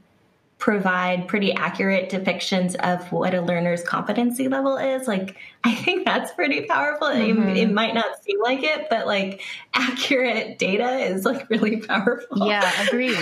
provide 0.64 1.29
pretty 1.29 1.53
accurate 1.53 2.09
depictions 2.09 2.74
of 2.77 3.12
what 3.12 3.35
a 3.35 3.42
learner's 3.42 3.83
competency 3.83 4.48
level 4.48 4.79
is. 4.79 5.07
Like 5.07 5.37
i 5.62 5.74
think 5.74 6.07
that's 6.07 6.33
pretty 6.33 6.62
powerful. 6.62 7.09
Mm-hmm. 7.09 7.48
it, 7.50 7.57
it, 7.59 7.70
might 7.70 7.92
not 7.92 8.24
seem 8.24 8.40
like 8.40 8.62
it 8.62 8.87
but 8.88 9.07
like 9.07 9.42
accurate 9.74 10.59
data 10.59 10.88
is 11.00 11.27
like 11.27 11.50
really 11.50 11.83
powerful. 11.83 12.48
Yeah 12.48 12.70
agreed. 12.88 13.18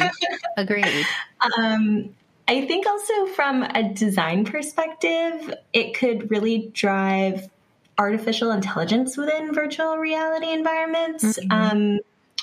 Agreed. 0.56 1.06
Um 1.58 2.14
i 2.46 2.64
think 2.64 2.86
also 2.86 3.26
from 3.34 3.64
a 3.64 3.92
design 3.92 4.44
perspective 4.44 5.52
it 5.72 5.94
could 5.96 6.30
really 6.30 6.70
drive 6.72 7.50
artificial 7.98 8.52
intelligence 8.52 9.16
within 9.16 9.52
virtual 9.52 9.96
reality 9.96 10.52
environments. 10.52 11.40
Mm-hmm. 11.40 11.50
um 11.52 11.98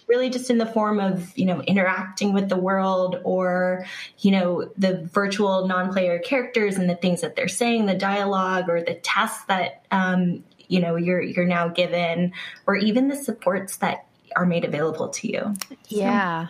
really 0.10 0.30
just 0.30 0.50
in 0.50 0.58
the 0.58 0.66
form 0.66 1.00
of 1.00 1.38
you 1.38 1.46
know 1.46 1.62
interacting 1.62 2.34
with 2.34 2.50
the 2.50 2.58
world 2.58 3.22
or 3.24 3.86
you 4.18 4.32
know 4.32 4.70
the 4.78 5.08
virtual 5.14 5.68
non-player 5.68 6.20
characters 6.20 6.76
and 6.76 6.90
the 6.90 6.96
things 6.96 7.22
that 7.22 7.36
they're 7.36 7.48
saying 7.48 7.86
the 7.86 7.94
dialogue 7.94 8.68
or 8.68 8.82
the 8.82 8.96
tests 8.96 9.46
that 9.46 9.86
um, 9.92 10.44
you 10.68 10.82
know 10.82 10.96
you're 10.96 11.22
you're 11.22 11.46
now 11.46 11.68
given 11.68 12.34
or 12.66 12.76
even 12.76 13.08
the 13.08 13.16
supports 13.16 13.78
that 13.78 14.06
are 14.36 14.46
made 14.46 14.66
available 14.66 15.10
to 15.10 15.32
you. 15.32 15.54
Yeah. 15.88 16.48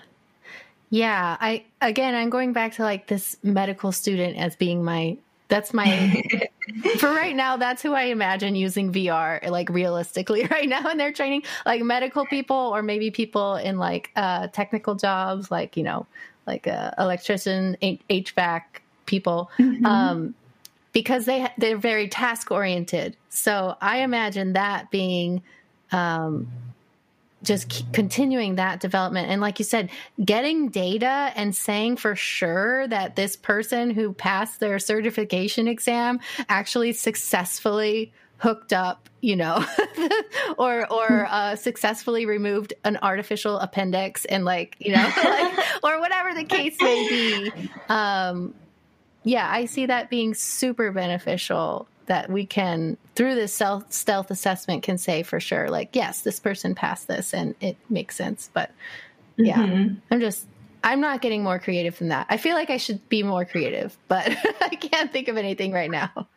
Yeah. 0.89 1.37
I 1.39 1.65
again 1.81 2.15
i'm 2.15 2.29
going 2.29 2.53
back 2.53 2.73
to 2.73 2.83
like 2.83 3.07
this 3.07 3.37
medical 3.43 3.91
student 3.91 4.37
as 4.37 4.55
being 4.55 4.83
my 4.83 5.17
that's 5.49 5.73
my 5.73 6.23
for 6.99 7.09
right 7.09 7.35
now. 7.35 7.57
That's 7.57 7.81
who 7.81 7.93
I 7.93 8.03
imagine 8.03 8.55
using 8.55 8.93
VR 8.93 9.49
like 9.49 9.69
realistically 9.69 10.45
right 10.51 10.69
now 10.69 10.89
in 10.89 10.97
their 10.97 11.11
training, 11.11 11.43
like 11.65 11.81
medical 11.81 12.25
people 12.25 12.55
or 12.55 12.81
maybe 12.81 13.11
people 13.11 13.55
in 13.55 13.77
like 13.77 14.11
uh, 14.15 14.47
technical 14.47 14.95
jobs, 14.95 15.51
like 15.51 15.75
you 15.75 15.83
know, 15.83 16.05
like 16.47 16.67
uh, 16.67 16.91
electrician, 16.97 17.75
HVAC 17.81 18.61
people, 19.05 19.51
mm-hmm. 19.57 19.85
um, 19.85 20.35
because 20.93 21.25
they 21.25 21.49
they're 21.57 21.77
very 21.77 22.07
task 22.07 22.51
oriented. 22.51 23.17
So 23.29 23.75
I 23.81 23.97
imagine 23.97 24.53
that 24.53 24.89
being. 24.91 25.41
Um, 25.91 26.47
just 27.43 27.91
continuing 27.93 28.55
that 28.55 28.79
development. 28.79 29.29
And 29.29 29.41
like 29.41 29.59
you 29.59 29.65
said 29.65 29.89
getting 30.23 30.69
data 30.69 31.31
and 31.35 31.55
saying 31.55 31.97
for 31.97 32.15
sure 32.15 32.87
that 32.87 33.15
this 33.15 33.35
person 33.35 33.91
who 33.91 34.13
passed 34.13 34.59
their 34.59 34.79
certification 34.79 35.67
exam 35.67 36.19
actually 36.49 36.93
successfully 36.93 38.11
hooked 38.37 38.71
up 38.71 39.09
you 39.21 39.35
know 39.35 39.65
or 40.57 40.91
or 40.91 41.27
uh, 41.29 41.55
successfully 41.55 42.25
removed 42.25 42.73
an 42.85 42.97
artificial 43.01 43.59
appendix 43.59 44.23
and 44.25 44.45
like 44.45 44.77
you 44.79 44.93
know 44.93 45.11
like, 45.23 45.83
or 45.83 45.99
whatever 45.99 46.33
the 46.33 46.45
case 46.45 46.75
may 46.79 47.07
be. 47.09 47.69
Um 47.89 48.53
yeah 49.23 49.49
i 49.51 49.65
see 49.65 49.85
that 49.85 50.09
being 50.09 50.33
super 50.33 50.91
beneficial 50.93 51.85
that 52.09 52.27
we 52.27 52.43
can 52.43 52.97
through 53.15 53.35
this 53.35 53.53
self 53.53 53.89
stealth 53.93 54.31
assessment 54.31 54.81
can 54.81 54.97
say 54.97 55.21
for 55.21 55.39
sure 55.39 55.69
like 55.69 55.95
yes 55.95 56.21
this 56.23 56.39
person 56.39 56.73
passed 56.73 57.07
this 57.07 57.33
and 57.35 57.55
it 57.61 57.77
makes 57.87 58.15
sense 58.15 58.49
but 58.51 58.71
yeah. 59.37 59.59
Mm-hmm. 59.59 59.95
i'm 60.09 60.19
just 60.19 60.47
i'm 60.83 60.99
not 60.99 61.21
getting 61.21 61.43
more 61.43 61.59
creative 61.59 61.97
than 61.99 62.09
that. 62.09 62.25
I 62.27 62.37
feel 62.37 62.55
like 62.55 62.71
i 62.71 62.77
should 62.77 63.07
be 63.09 63.21
more 63.21 63.45
creative 63.45 63.95
but 64.07 64.27
i 64.61 64.69
can't 64.69 65.13
think 65.13 65.27
of 65.27 65.37
anything 65.37 65.71
right 65.71 65.89
now. 65.89 66.27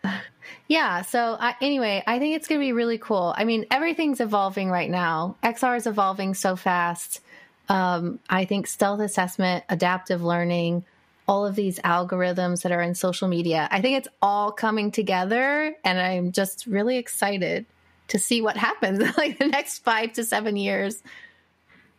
Yeah 0.68 1.02
so 1.02 1.36
I, 1.40 1.56
anyway 1.62 2.04
i 2.06 2.18
think 2.18 2.36
it's 2.36 2.46
going 2.46 2.60
to 2.60 2.64
be 2.64 2.72
really 2.72 2.98
cool. 2.98 3.34
I 3.36 3.44
mean 3.44 3.64
everything's 3.70 4.20
evolving 4.20 4.70
right 4.70 4.90
now. 4.90 5.36
Xr 5.42 5.76
is 5.76 5.86
evolving 5.86 6.34
so 6.34 6.54
fast. 6.54 7.20
Um, 7.70 8.18
i 8.28 8.44
think 8.44 8.66
stealth 8.66 9.00
assessment 9.00 9.64
adaptive 9.70 10.22
learning 10.22 10.84
all 11.28 11.46
of 11.46 11.54
these 11.54 11.78
algorithms 11.80 12.62
that 12.62 12.72
are 12.72 12.82
in 12.82 12.94
social 12.94 13.28
media. 13.28 13.68
I 13.70 13.80
think 13.80 13.98
it's 13.98 14.08
all 14.20 14.52
coming 14.52 14.90
together, 14.90 15.74
and 15.84 16.00
I'm 16.00 16.32
just 16.32 16.66
really 16.66 16.98
excited 16.98 17.66
to 18.08 18.18
see 18.18 18.42
what 18.42 18.56
happens 18.56 19.00
like 19.16 19.38
the 19.38 19.46
next 19.46 19.78
five 19.80 20.12
to 20.14 20.24
seven 20.24 20.56
years. 20.56 21.02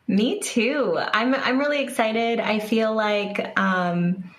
Me 0.07 0.39
too. 0.39 0.97
I'm 0.99 1.33
I'm 1.33 1.57
really 1.57 1.81
excited. 1.81 2.39
I 2.39 2.59
feel 2.59 2.93
like 2.93 3.57
um, 3.57 4.31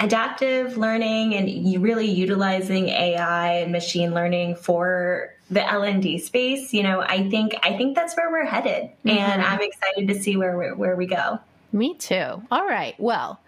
adaptive 0.00 0.76
learning 0.76 1.34
and 1.34 1.82
really 1.82 2.10
utilizing 2.10 2.88
AI 2.88 3.58
and 3.58 3.72
machine 3.72 4.12
learning 4.12 4.56
for 4.56 5.34
the 5.50 5.64
L&D 5.64 6.18
space. 6.18 6.74
You 6.74 6.82
know, 6.82 7.00
I 7.00 7.28
think 7.30 7.54
I 7.62 7.76
think 7.76 7.94
that's 7.94 8.16
where 8.16 8.30
we're 8.30 8.44
headed, 8.44 8.90
mm-hmm. 9.04 9.10
and 9.10 9.40
I'm 9.40 9.60
excited 9.60 10.08
to 10.08 10.20
see 10.20 10.36
where 10.36 10.74
where 10.74 10.96
we 10.96 11.06
go. 11.06 11.38
Me 11.72 11.94
too. 11.94 12.42
All 12.50 12.66
right. 12.66 12.94
Well, 12.98 13.40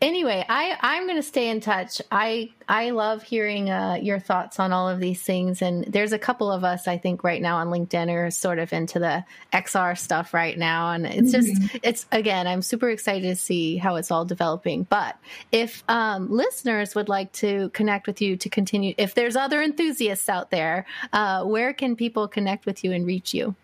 anyway, 0.00 0.44
I 0.48 0.76
I'm 0.80 1.06
going 1.06 1.16
to 1.16 1.22
stay 1.22 1.48
in 1.48 1.60
touch. 1.60 2.00
I 2.10 2.50
I 2.68 2.90
love 2.90 3.22
hearing 3.22 3.70
uh, 3.70 3.98
your 4.00 4.18
thoughts 4.18 4.58
on 4.58 4.72
all 4.72 4.88
of 4.88 5.00
these 5.00 5.22
things, 5.22 5.62
and 5.62 5.84
there's 5.84 6.12
a 6.12 6.18
couple 6.18 6.50
of 6.50 6.64
us 6.64 6.88
I 6.88 6.98
think 6.98 7.24
right 7.24 7.40
now 7.40 7.56
on 7.56 7.68
LinkedIn 7.68 8.10
are 8.10 8.30
sort 8.30 8.58
of 8.58 8.72
into 8.72 8.98
the 8.98 9.24
XR 9.52 9.98
stuff 9.98 10.34
right 10.34 10.56
now, 10.56 10.92
and 10.92 11.06
it's 11.06 11.32
just 11.32 11.48
mm-hmm. 11.48 11.76
it's 11.82 12.06
again 12.12 12.46
I'm 12.46 12.62
super 12.62 12.90
excited 12.90 13.28
to 13.28 13.36
see 13.36 13.76
how 13.76 13.96
it's 13.96 14.10
all 14.10 14.24
developing. 14.24 14.84
But 14.84 15.16
if 15.52 15.84
um, 15.88 16.30
listeners 16.30 16.94
would 16.94 17.08
like 17.08 17.32
to 17.32 17.70
connect 17.70 18.06
with 18.06 18.20
you 18.20 18.36
to 18.36 18.48
continue, 18.48 18.94
if 18.98 19.14
there's 19.14 19.36
other 19.36 19.62
enthusiasts 19.62 20.28
out 20.28 20.50
there, 20.50 20.86
uh, 21.12 21.44
where 21.44 21.72
can 21.72 21.96
people 21.96 22.28
connect 22.28 22.66
with 22.66 22.84
you 22.84 22.92
and 22.92 23.06
reach 23.06 23.34
you? 23.34 23.54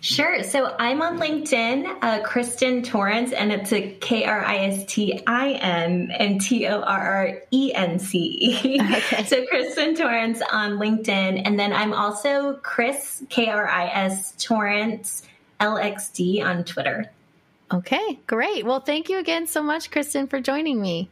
Sure. 0.00 0.42
So 0.42 0.74
I'm 0.78 1.00
on 1.00 1.18
LinkedIn, 1.18 1.86
uh, 2.02 2.22
Kristin 2.22 2.84
Torrence, 2.84 3.32
and 3.32 3.50
it's 3.50 3.72
a 3.72 3.90
K 4.00 4.24
R 4.24 4.44
I 4.44 4.66
S 4.66 4.84
T 4.86 5.22
I 5.26 5.52
N 5.52 6.10
and 6.18 6.40
T 6.40 6.66
O 6.66 6.80
R 6.80 7.00
R 7.00 7.42
E 7.50 7.72
N 7.74 7.98
C 7.98 8.18
E. 8.40 8.80
Okay. 8.80 9.24
So 9.24 9.44
Kristin 9.46 9.96
Torrence 9.96 10.42
on 10.52 10.72
LinkedIn. 10.72 11.42
And 11.44 11.58
then 11.58 11.72
I'm 11.72 11.92
also 11.92 12.58
Chris, 12.62 13.22
K 13.30 13.48
R 13.48 13.66
I 13.66 13.86
S 13.86 14.34
Torrence, 14.38 15.22
LXD 15.60 16.44
on 16.44 16.64
Twitter. 16.64 17.10
Okay, 17.72 18.20
great. 18.26 18.64
Well, 18.64 18.80
thank 18.80 19.08
you 19.08 19.18
again 19.18 19.46
so 19.46 19.62
much, 19.62 19.90
Kristin, 19.90 20.28
for 20.28 20.40
joining 20.40 20.80
me. 20.80 21.08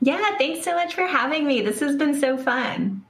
Yeah, 0.00 0.38
thanks 0.38 0.64
so 0.64 0.74
much 0.74 0.94
for 0.94 1.06
having 1.06 1.46
me. 1.46 1.60
This 1.60 1.80
has 1.80 1.96
been 1.96 2.18
so 2.18 2.38
fun. 2.38 3.04